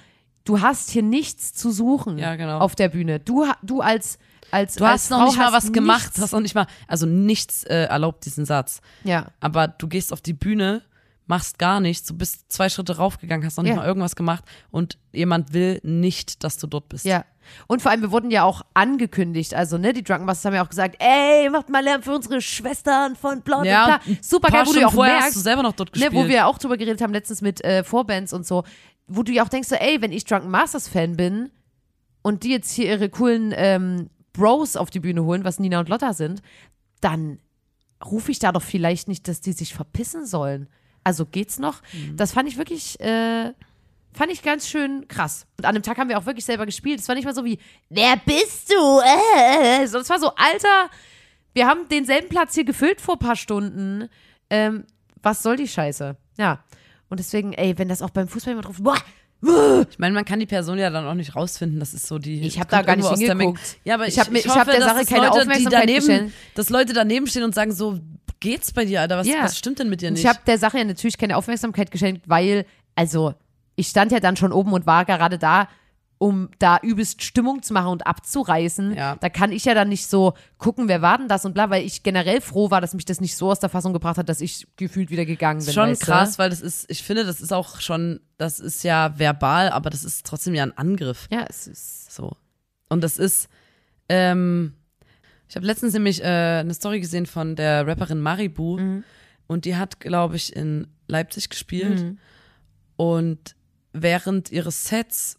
[0.46, 2.60] du hast hier nichts zu suchen Ja, genau.
[2.60, 3.20] auf der Bühne.
[3.20, 4.18] Du, du als,
[4.52, 6.22] als du als hast noch Frau nicht mal was gemacht, nichts.
[6.22, 8.82] hast noch nicht mal, also nichts äh, erlaubt diesen Satz.
[9.04, 10.84] Ja, Aber du gehst auf die Bühne,
[11.28, 13.78] machst gar nichts, du bist zwei Schritte raufgegangen, hast noch nicht Ja.
[13.78, 17.06] mal irgendwas gemacht und jemand will nicht, dass du dort bist.
[17.06, 17.26] ja.
[17.68, 19.54] Und vor allem, wir wurden ja auch angekündigt.
[19.54, 22.42] Also, ne, die Drunken Masters haben ja auch gesagt, ey, macht mal Lärm für unsere
[22.42, 25.40] Schwestern von Blond Ja, und Super geil, wo du ja auch vorher merkst, hast du
[25.40, 26.14] selber noch dort ne, gespielt.
[26.14, 28.66] wo wir ja auch drüber geredet haben letztens mit äh, Vorbands und so,
[29.08, 31.50] wo du ja auch denkst, so, ey, wenn ich Drunken Masters Fan bin
[32.22, 35.88] und die jetzt hier ihre coolen ähm, Bros auf die Bühne holen, was Nina und
[35.88, 36.42] Lotta sind,
[37.00, 37.40] dann
[38.04, 40.68] rufe ich da doch vielleicht nicht, dass die sich verpissen sollen.
[41.08, 41.82] Also geht's noch?
[41.94, 42.18] Mhm.
[42.18, 43.54] Das fand ich wirklich, äh,
[44.12, 45.48] fand ich ganz schön krass.
[45.58, 47.00] Und an dem Tag haben wir auch wirklich selber gespielt.
[47.00, 49.00] Es war nicht mal so wie, wer bist du?
[49.00, 50.90] Äh, so, es war so, Alter,
[51.54, 54.10] wir haben denselben Platz hier gefüllt vor ein paar Stunden.
[54.50, 54.84] Ähm,
[55.24, 56.18] was soll die Scheiße?
[56.38, 56.62] Ja.
[57.08, 58.98] Und deswegen, ey, wenn das auch beim Fußball jemand ruft, boah,
[59.42, 61.80] Ich meine, man kann die Person ja dann auch nicht rausfinden.
[61.80, 62.42] Das ist so die.
[62.42, 63.60] Ich hab das da gar nicht der hingeguckt.
[63.84, 65.42] Ja, aber Ich ich, hab mir- ich, ich hab hoffe, der dass Sache keine Leute,
[65.42, 66.34] Aufmerksamkeit daneben, geschenkt.
[66.56, 68.00] dass Leute daneben stehen und sagen so,
[68.40, 69.18] geht's bei dir, Alter?
[69.18, 69.44] Was, Ja.
[69.44, 70.22] was stimmt denn mit dir nicht?
[70.22, 72.66] Ich habe der Sache ja natürlich keine Aufmerksamkeit geschenkt, weil,
[72.96, 73.36] also,
[73.76, 75.68] ich stand ja dann schon oben und war gerade da,
[76.20, 78.96] um da übelst Stimmung zu machen und abzureißen.
[78.96, 79.16] Ja.
[79.18, 81.86] Da kann ich ja dann nicht so gucken, wer war denn das und bla, weil
[81.86, 84.42] ich generell froh war, dass mich das nicht so aus der Fassung gebracht hat, dass
[84.42, 85.74] ich gefühlt wieder gegangen bin.
[85.74, 86.06] schon weißt du?
[86.06, 89.90] krass, weil das ist, ich finde, das ist auch schon, das ist ja verbal, aber
[89.92, 91.28] das ist trotzdem ja ein Angriff.
[91.32, 92.12] Ja, es ist.
[92.12, 92.36] So.
[92.90, 93.48] Und das ist,
[94.10, 94.74] ähm,
[95.48, 96.26] ich habe letztens nämlich äh,
[96.62, 99.04] eine Story gesehen von der Rapperin Maribu Mhm.
[99.46, 102.18] und die hat, glaube ich, in Leipzig gespielt
[102.96, 103.56] und
[103.94, 105.38] während ihres Sets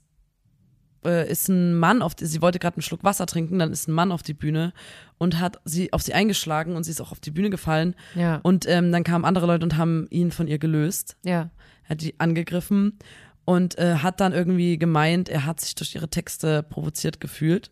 [1.05, 3.88] äh, ist ein Mann auf die, sie wollte gerade einen Schluck Wasser trinken, dann ist
[3.88, 4.72] ein Mann auf die Bühne
[5.18, 8.36] und hat sie auf sie eingeschlagen und sie ist auch auf die Bühne gefallen Ja.
[8.42, 11.51] und ähm, dann kamen andere Leute und haben ihn von ihr gelöst Ja.
[11.84, 12.99] hat die angegriffen
[13.44, 17.70] und äh, hat dann irgendwie gemeint, er hat sich durch ihre Texte provoziert gefühlt.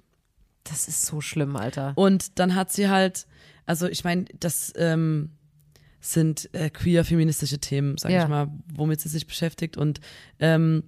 [0.64, 1.92] Das ist so schlimm, Alter.
[1.96, 3.26] Und dann hat sie halt,
[3.66, 5.32] also ich meine, das ähm,
[6.00, 8.22] sind äh, queer-feministische Themen, sag Ja.
[8.22, 9.76] ich mal, womit sie sich beschäftigt.
[9.76, 10.00] Und
[10.40, 10.82] ähm,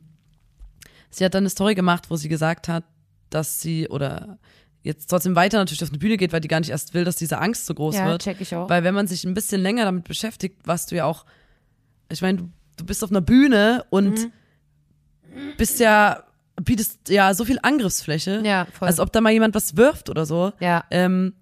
[1.11, 2.85] sie hat dann eine Story gemacht, wo sie gesagt hat,
[3.31, 4.39] dass sie oder
[4.83, 7.17] jetzt trotzdem weiter natürlich auf die Bühne geht, weil die gar nicht erst will, dass
[7.17, 8.23] diese Angst so groß Ja, wird.
[8.23, 8.69] check ich auch.
[8.71, 11.27] Weil wenn man sich ein bisschen länger damit beschäftigt, was du ja auch,
[12.11, 14.33] ich meine, du, du bist auf einer Bühne und Mhm.
[15.57, 16.23] bist ja,
[16.63, 18.89] bietest ja so viel Angriffsfläche, Ja, voll.
[18.89, 20.53] als ob da mal jemand was wirft oder so.
[20.61, 20.85] ja.
[20.91, 21.35] Ähm,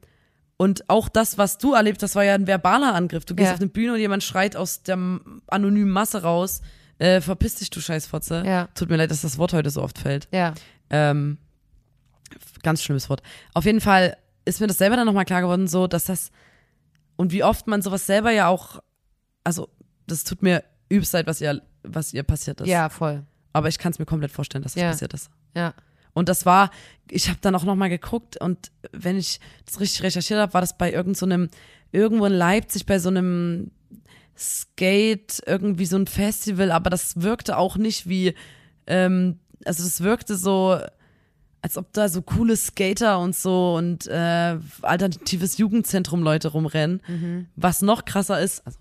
[0.58, 3.26] und auch das, was du erlebt hast, war ja ein verbaler Angriff.
[3.26, 3.52] Du gehst Ja.
[3.54, 4.96] auf eine Bühne und jemand schreit aus der
[5.48, 6.62] anonymen Masse raus,
[6.98, 8.42] äh, verpiss dich, du Scheißfotze.
[8.46, 8.68] Ja.
[8.74, 10.28] Tut mir leid, dass das Wort heute so oft fällt.
[10.32, 10.54] Ja.
[10.90, 11.38] Ähm,
[12.62, 13.22] ganz schlimmes Wort.
[13.54, 16.30] Auf jeden Fall ist mir das selber dann nochmal klar geworden, so, dass das
[17.16, 18.80] und wie oft man sowas selber ja auch,
[19.42, 19.68] also
[20.06, 22.68] das tut mir übelst leid, was ihr, was ihr passiert ist.
[22.68, 23.24] Ja, voll.
[23.52, 24.90] Aber ich kann es mir komplett vorstellen, dass das Ja.
[24.90, 25.30] passiert ist.
[25.54, 25.72] Ja.
[26.12, 26.70] Und das war,
[27.10, 30.76] ich habe dann auch nochmal geguckt und wenn ich das richtig recherchiert habe, war das
[30.76, 31.48] bei irgend so einem,
[31.92, 33.70] irgendwo in Leipzig bei so einem
[34.38, 38.34] Skate, irgendwie so ein Festival, aber das wirkte auch nicht wie,
[38.86, 40.78] ähm, also das wirkte so,
[41.62, 47.48] als ob da so coole Skater und so und äh, alternatives Jugendzentrum Leute rumrennen.
[47.56, 48.78] Was noch krasser ist, also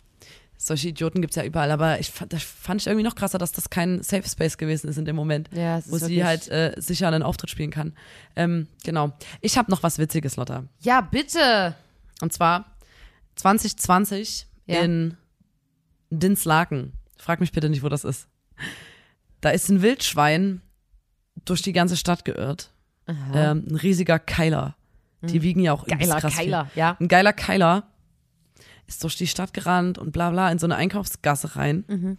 [0.57, 3.37] solche Idioten gibt es ja überall, aber ich fand, das fand ich irgendwie noch krasser,
[3.37, 6.73] dass das kein Safe Space gewesen ist in dem Moment, Ja, wo sie halt äh,
[6.77, 7.93] sicher einen Auftritt spielen kann.
[8.35, 9.11] Ähm, genau.
[9.41, 10.63] Ich habe noch was Witziges, Lotta.
[10.79, 11.75] Ja, bitte.
[12.21, 12.65] Und zwar
[13.35, 14.81] 2020 Ja.
[14.81, 15.17] in
[16.09, 16.93] Dinslaken.
[17.17, 18.27] Frag mich bitte nicht, wo das ist.
[19.41, 20.61] Da ist ein Wildschwein
[21.45, 22.71] durch die ganze Stadt geirrt.
[23.07, 24.75] Ähm, ein riesiger Keiler.
[25.21, 25.97] Die wiegen ja auch Hm.
[25.99, 26.43] Geiler krass viel.
[26.45, 26.97] Keiler, ja.
[26.99, 27.83] Ein geiler Keiler
[28.87, 32.17] ist durch die Stadt gerannt und bla bla in so eine Einkaufsgasse rein Mhm.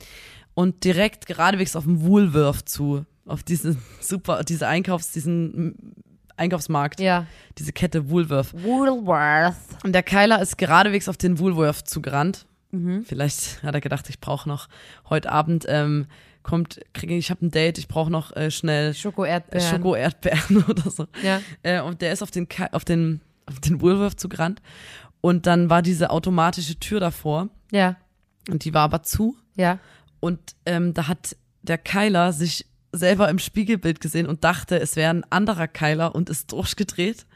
[0.54, 5.94] und direkt geradewegs auf den Woolworth zu, auf diesen super, diese Einkaufs, diesen
[6.36, 7.26] Einkaufsmarkt, Ja.
[7.58, 8.52] diese Kette Woolworth.
[8.62, 9.54] Woolworth.
[9.84, 12.46] Und der Keiler ist geradewegs auf den Woolworth zugerannt.
[12.70, 13.04] Mhm.
[13.04, 14.68] Vielleicht hat er gedacht, ich brauche noch
[15.08, 16.06] heute Abend ähm,
[16.42, 19.68] kommt, kriege ich habe ein Date, ich brauche noch äh, schnell Schoko-Erdbeeren.
[19.70, 21.06] Schoko-Erdbeeren oder so.
[21.22, 21.40] Ja.
[21.62, 24.60] Äh, und der ist auf den, auf den, auf den Woolworth zugerannt.
[25.20, 27.96] Und dann war diese automatische Tür davor Ja.
[28.48, 29.36] und die war aber zu.
[29.56, 29.78] Ja.
[30.20, 35.10] Und ähm, da hat der Keiler sich selber im Spiegelbild gesehen und dachte, es wäre
[35.10, 37.26] ein anderer Keiler und ist durchgedreht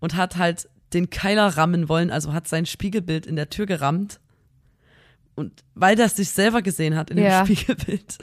[0.00, 4.20] und hat halt den Keiler rammen wollen, also hat sein Spiegelbild in der Tür gerammt.
[5.34, 7.44] Und weil das sich selber gesehen hat in dem Ja.
[7.44, 8.18] Spiegelbild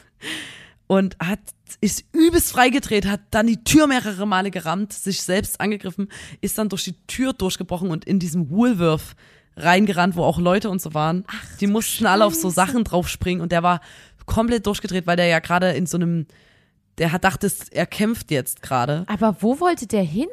[0.87, 1.39] und hat
[1.79, 6.09] ist übelst freigedreht, hat dann die Tür mehrere Male gerammt, sich selbst angegriffen,
[6.41, 9.15] ist dann durch die Tür durchgebrochen und in diesem Woolworth
[9.55, 11.25] reingerannt, wo auch Leute und so waren.
[11.59, 13.81] die mussten alle auf so Sachen draufspringen und der war
[14.25, 16.27] komplett durchgedreht, weil der ja gerade in so einem,
[16.97, 19.05] der hat dachte, er kämpft jetzt gerade.
[19.07, 20.27] Aber wo wollte der hin?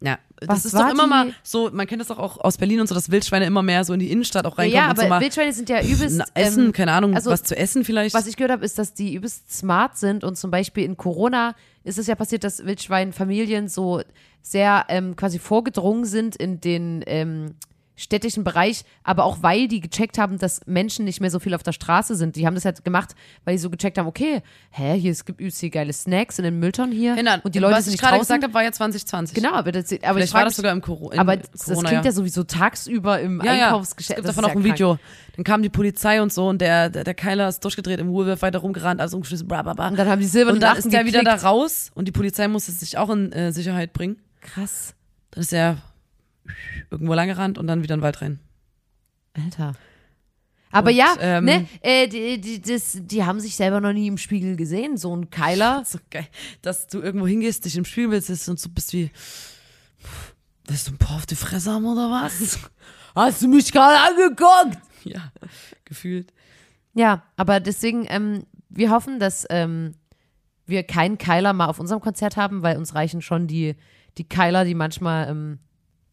[0.00, 2.38] Ja, das Was ist war doch immer die- mal so, man kennt das doch auch
[2.38, 4.90] aus Berlin und so, dass Wildschweine immer mehr so in die Innenstadt auch reinkommen ja,
[4.90, 6.18] und so aber mal Wildschweine sind ja übelst.
[6.18, 8.14] na, essen, ähm, keine Ahnung, also, was zu essen vielleicht.
[8.14, 11.54] Was ich gehört habe, ist, dass die übelst smart sind und zum Beispiel in Corona
[11.82, 14.02] ist es ja passiert, dass Wildschweinfamilien so
[14.42, 17.54] sehr ähm, quasi vorgedrungen sind in den ähm,
[17.96, 21.62] städtischen Bereich, aber auch weil die gecheckt haben, dass Menschen nicht mehr so viel auf
[21.62, 22.36] der Straße sind.
[22.36, 25.40] Die haben das halt gemacht, weil die so gecheckt haben, okay, hä, hier es gibt
[25.40, 28.00] übelst die geile Snacks in den Mülltonnen hier Erinnern, und die Leute was sind ich
[28.00, 28.26] nicht gerade draußen.
[28.26, 29.34] gesagt habe, war ja 2020.
[29.34, 31.88] Genau, aber das, aber ich Vielleicht war das sogar im, Coro in aber das Corona.
[31.88, 33.64] klingt ja sowieso tagsüber im ja, ja.
[33.66, 34.18] Einkaufsgeschäft.
[34.18, 34.98] Es gibt davon auch ein ja Video.
[35.36, 38.42] Dann kam die Polizei und so und der, der, der Keiler ist durchgedreht im Woolworth
[38.42, 39.88] weiter rumgerannt, also umgeschmissen, bla bla bla.
[39.88, 41.44] Und dann haben die silbernen Und dann ist der wieder da geklickt.
[41.44, 44.16] raus und die Polizei musste sich auch in äh, Sicherheit bringen.
[44.42, 44.94] Krass,
[45.32, 45.76] Dann ist er
[46.90, 48.38] irgendwo lang gerannt und dann wieder in den Wald rein.
[49.34, 49.74] Alter.
[50.70, 54.08] Aber Und, ja, ähm, ne, äh, die, die, das, die haben sich selber noch nie
[54.08, 54.96] im Spiegel gesehen.
[54.96, 55.84] So ein Keiler.
[55.86, 56.26] So geil,
[56.62, 59.10] dass du irgendwo hingehst, dich im Spielbild sitzt und so bist wie,
[60.66, 62.58] willst du ein paar auf die Fresse haben oder was?
[63.14, 64.78] Hast du mich gerade angeguckt?
[65.06, 65.32] ja,
[65.84, 66.32] gefühlt.
[66.94, 69.94] Ja, aber deswegen, ähm, wir hoffen, dass ähm,
[70.66, 73.76] wir keinen Keiler mal auf unserem Konzert haben, weil uns reichen schon die,
[74.18, 75.58] die Keiler, die manchmal, ähm,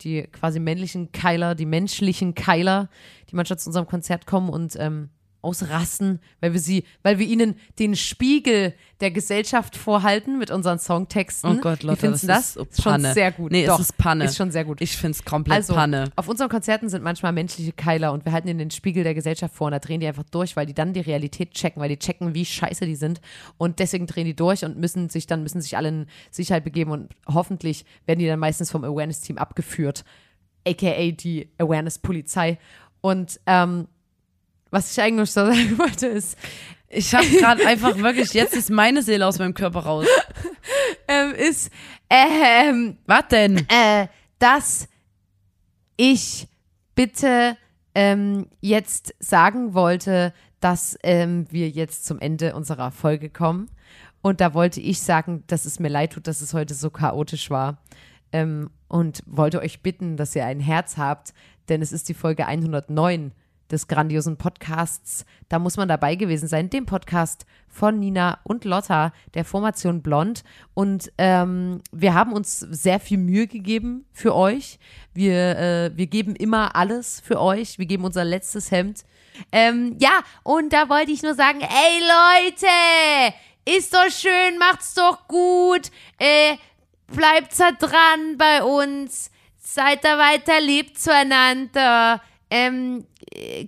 [0.03, 2.89] die quasi männlichen Keiler, die menschlichen Keiler,
[3.29, 5.09] die manchmal zu unserem Konzert kommen und ähm,
[5.43, 11.57] ausrasten, weil wir sie, weil wir ihnen den Spiegel der Gesellschaft vorhalten mit unseren Songtexten.
[11.57, 12.67] Oh Gott, Wie findest du das das?
[12.69, 13.51] ist schon sehr gut.
[13.51, 14.23] Nee, es Doch, ist Panne.
[14.25, 14.79] Ist schon sehr gut.
[14.81, 16.09] Ich find's komplett Also, Panne.
[16.15, 19.53] auf unseren Konzerten sind manchmal menschliche Keiler und wir halten ihnen den Spiegel der Gesellschaft
[19.53, 21.99] vor und da drehen die einfach durch, weil die dann die Realität checken, weil die
[21.99, 23.19] checken, wie scheiße die sind
[23.57, 26.91] und deswegen drehen die durch und müssen sich dann, müssen sich alle in Sicherheit begeben
[26.91, 30.05] und hoffentlich werden die dann meistens vom Awareness-Team abgeführt,
[30.65, 32.57] aka die Awareness-Polizei
[33.01, 33.87] und ähm,
[34.73, 36.37] was ich eigentlich so sagen wollte ist,
[36.89, 40.07] Ich habe gerade einfach wirklich, jetzt ist meine Seele aus meinem Körper raus.
[41.07, 41.71] ähm, ist,
[42.09, 43.65] ähm, Was denn?
[43.69, 44.07] äh,
[44.39, 44.87] dass
[45.97, 46.47] ich
[46.95, 47.57] bitte
[47.95, 53.69] ähm, jetzt sagen wollte, dass ähm, wir jetzt zum Ende unserer Folge kommen.
[54.21, 57.49] Und da wollte ich sagen, dass es mir leid tut, dass es heute so chaotisch
[57.49, 57.77] war.
[58.31, 61.33] Ähm, und wollte euch bitten, dass ihr ein Herz habt,
[61.69, 63.31] denn es ist die Folge 109
[63.71, 65.25] des grandiosen Podcasts.
[65.49, 70.43] Da muss man dabei gewesen sein, dem Podcast von Nina und Lotta, der Formation Blond.
[70.73, 74.79] Und ähm, wir haben uns sehr viel Mühe gegeben für euch.
[75.13, 77.79] Wir, äh, wir geben immer alles für euch.
[77.79, 79.03] Wir geben unser letztes Hemd.
[79.51, 83.35] Ähm, ja, und da wollte ich nur sagen, ey Leute,
[83.65, 85.89] ist doch schön, macht's doch gut.
[86.19, 86.57] Äh,
[87.07, 89.31] bleibt dran bei uns.
[89.57, 92.21] Seid da weiter lieb zueinander.
[92.49, 93.05] Ähm,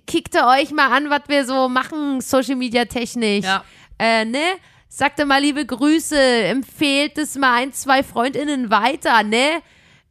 [0.06, 3.44] kickt ihr euch mal an, was wir so machen, Social Media technisch.
[3.44, 3.64] Ja.
[3.98, 4.56] Äh, ne?
[4.88, 9.62] Sagt ihr mal liebe Grüße, empfehlt es mal ein, zwei FreundInnen weiter, ne?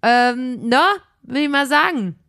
[0.02, 0.82] Ähm, ne?
[1.24, 2.20] Will ich mal sagen.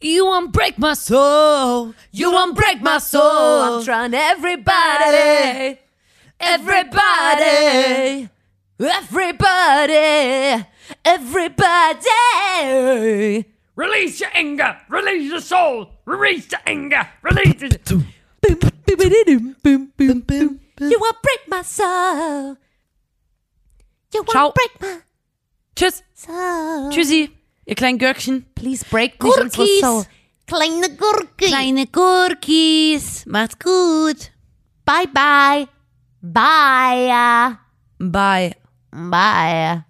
[0.00, 1.94] You won't break my soul.
[2.12, 3.84] You won't break my I'm soul.
[3.84, 5.78] trying everybody,
[6.38, 8.28] everybody,
[8.78, 10.64] everybody,
[11.04, 12.08] everybody.
[13.74, 14.76] Release your anger.
[14.88, 15.88] Release your soul.
[16.08, 17.06] Release the anger.
[17.22, 17.90] Release it.
[17.90, 18.02] You
[21.00, 22.56] wanna break my soul.
[24.14, 24.52] You wanna Ciao.
[24.52, 25.02] break my
[25.76, 26.02] Tschüss.
[26.14, 26.88] soul.
[26.90, 27.30] Tschüssi,
[27.66, 28.46] ihr kleinen Gürkchen.
[28.54, 29.80] Please break nicht unsere Gurkis.
[29.80, 30.04] Soul.
[30.46, 31.46] Kleine Gurke.
[31.46, 33.26] Kleine Gurkis.
[33.26, 34.30] Macht's gut.
[34.86, 35.68] Bye bye.
[36.22, 37.58] Bye.
[37.98, 38.56] Bye.
[38.90, 39.84] Bye.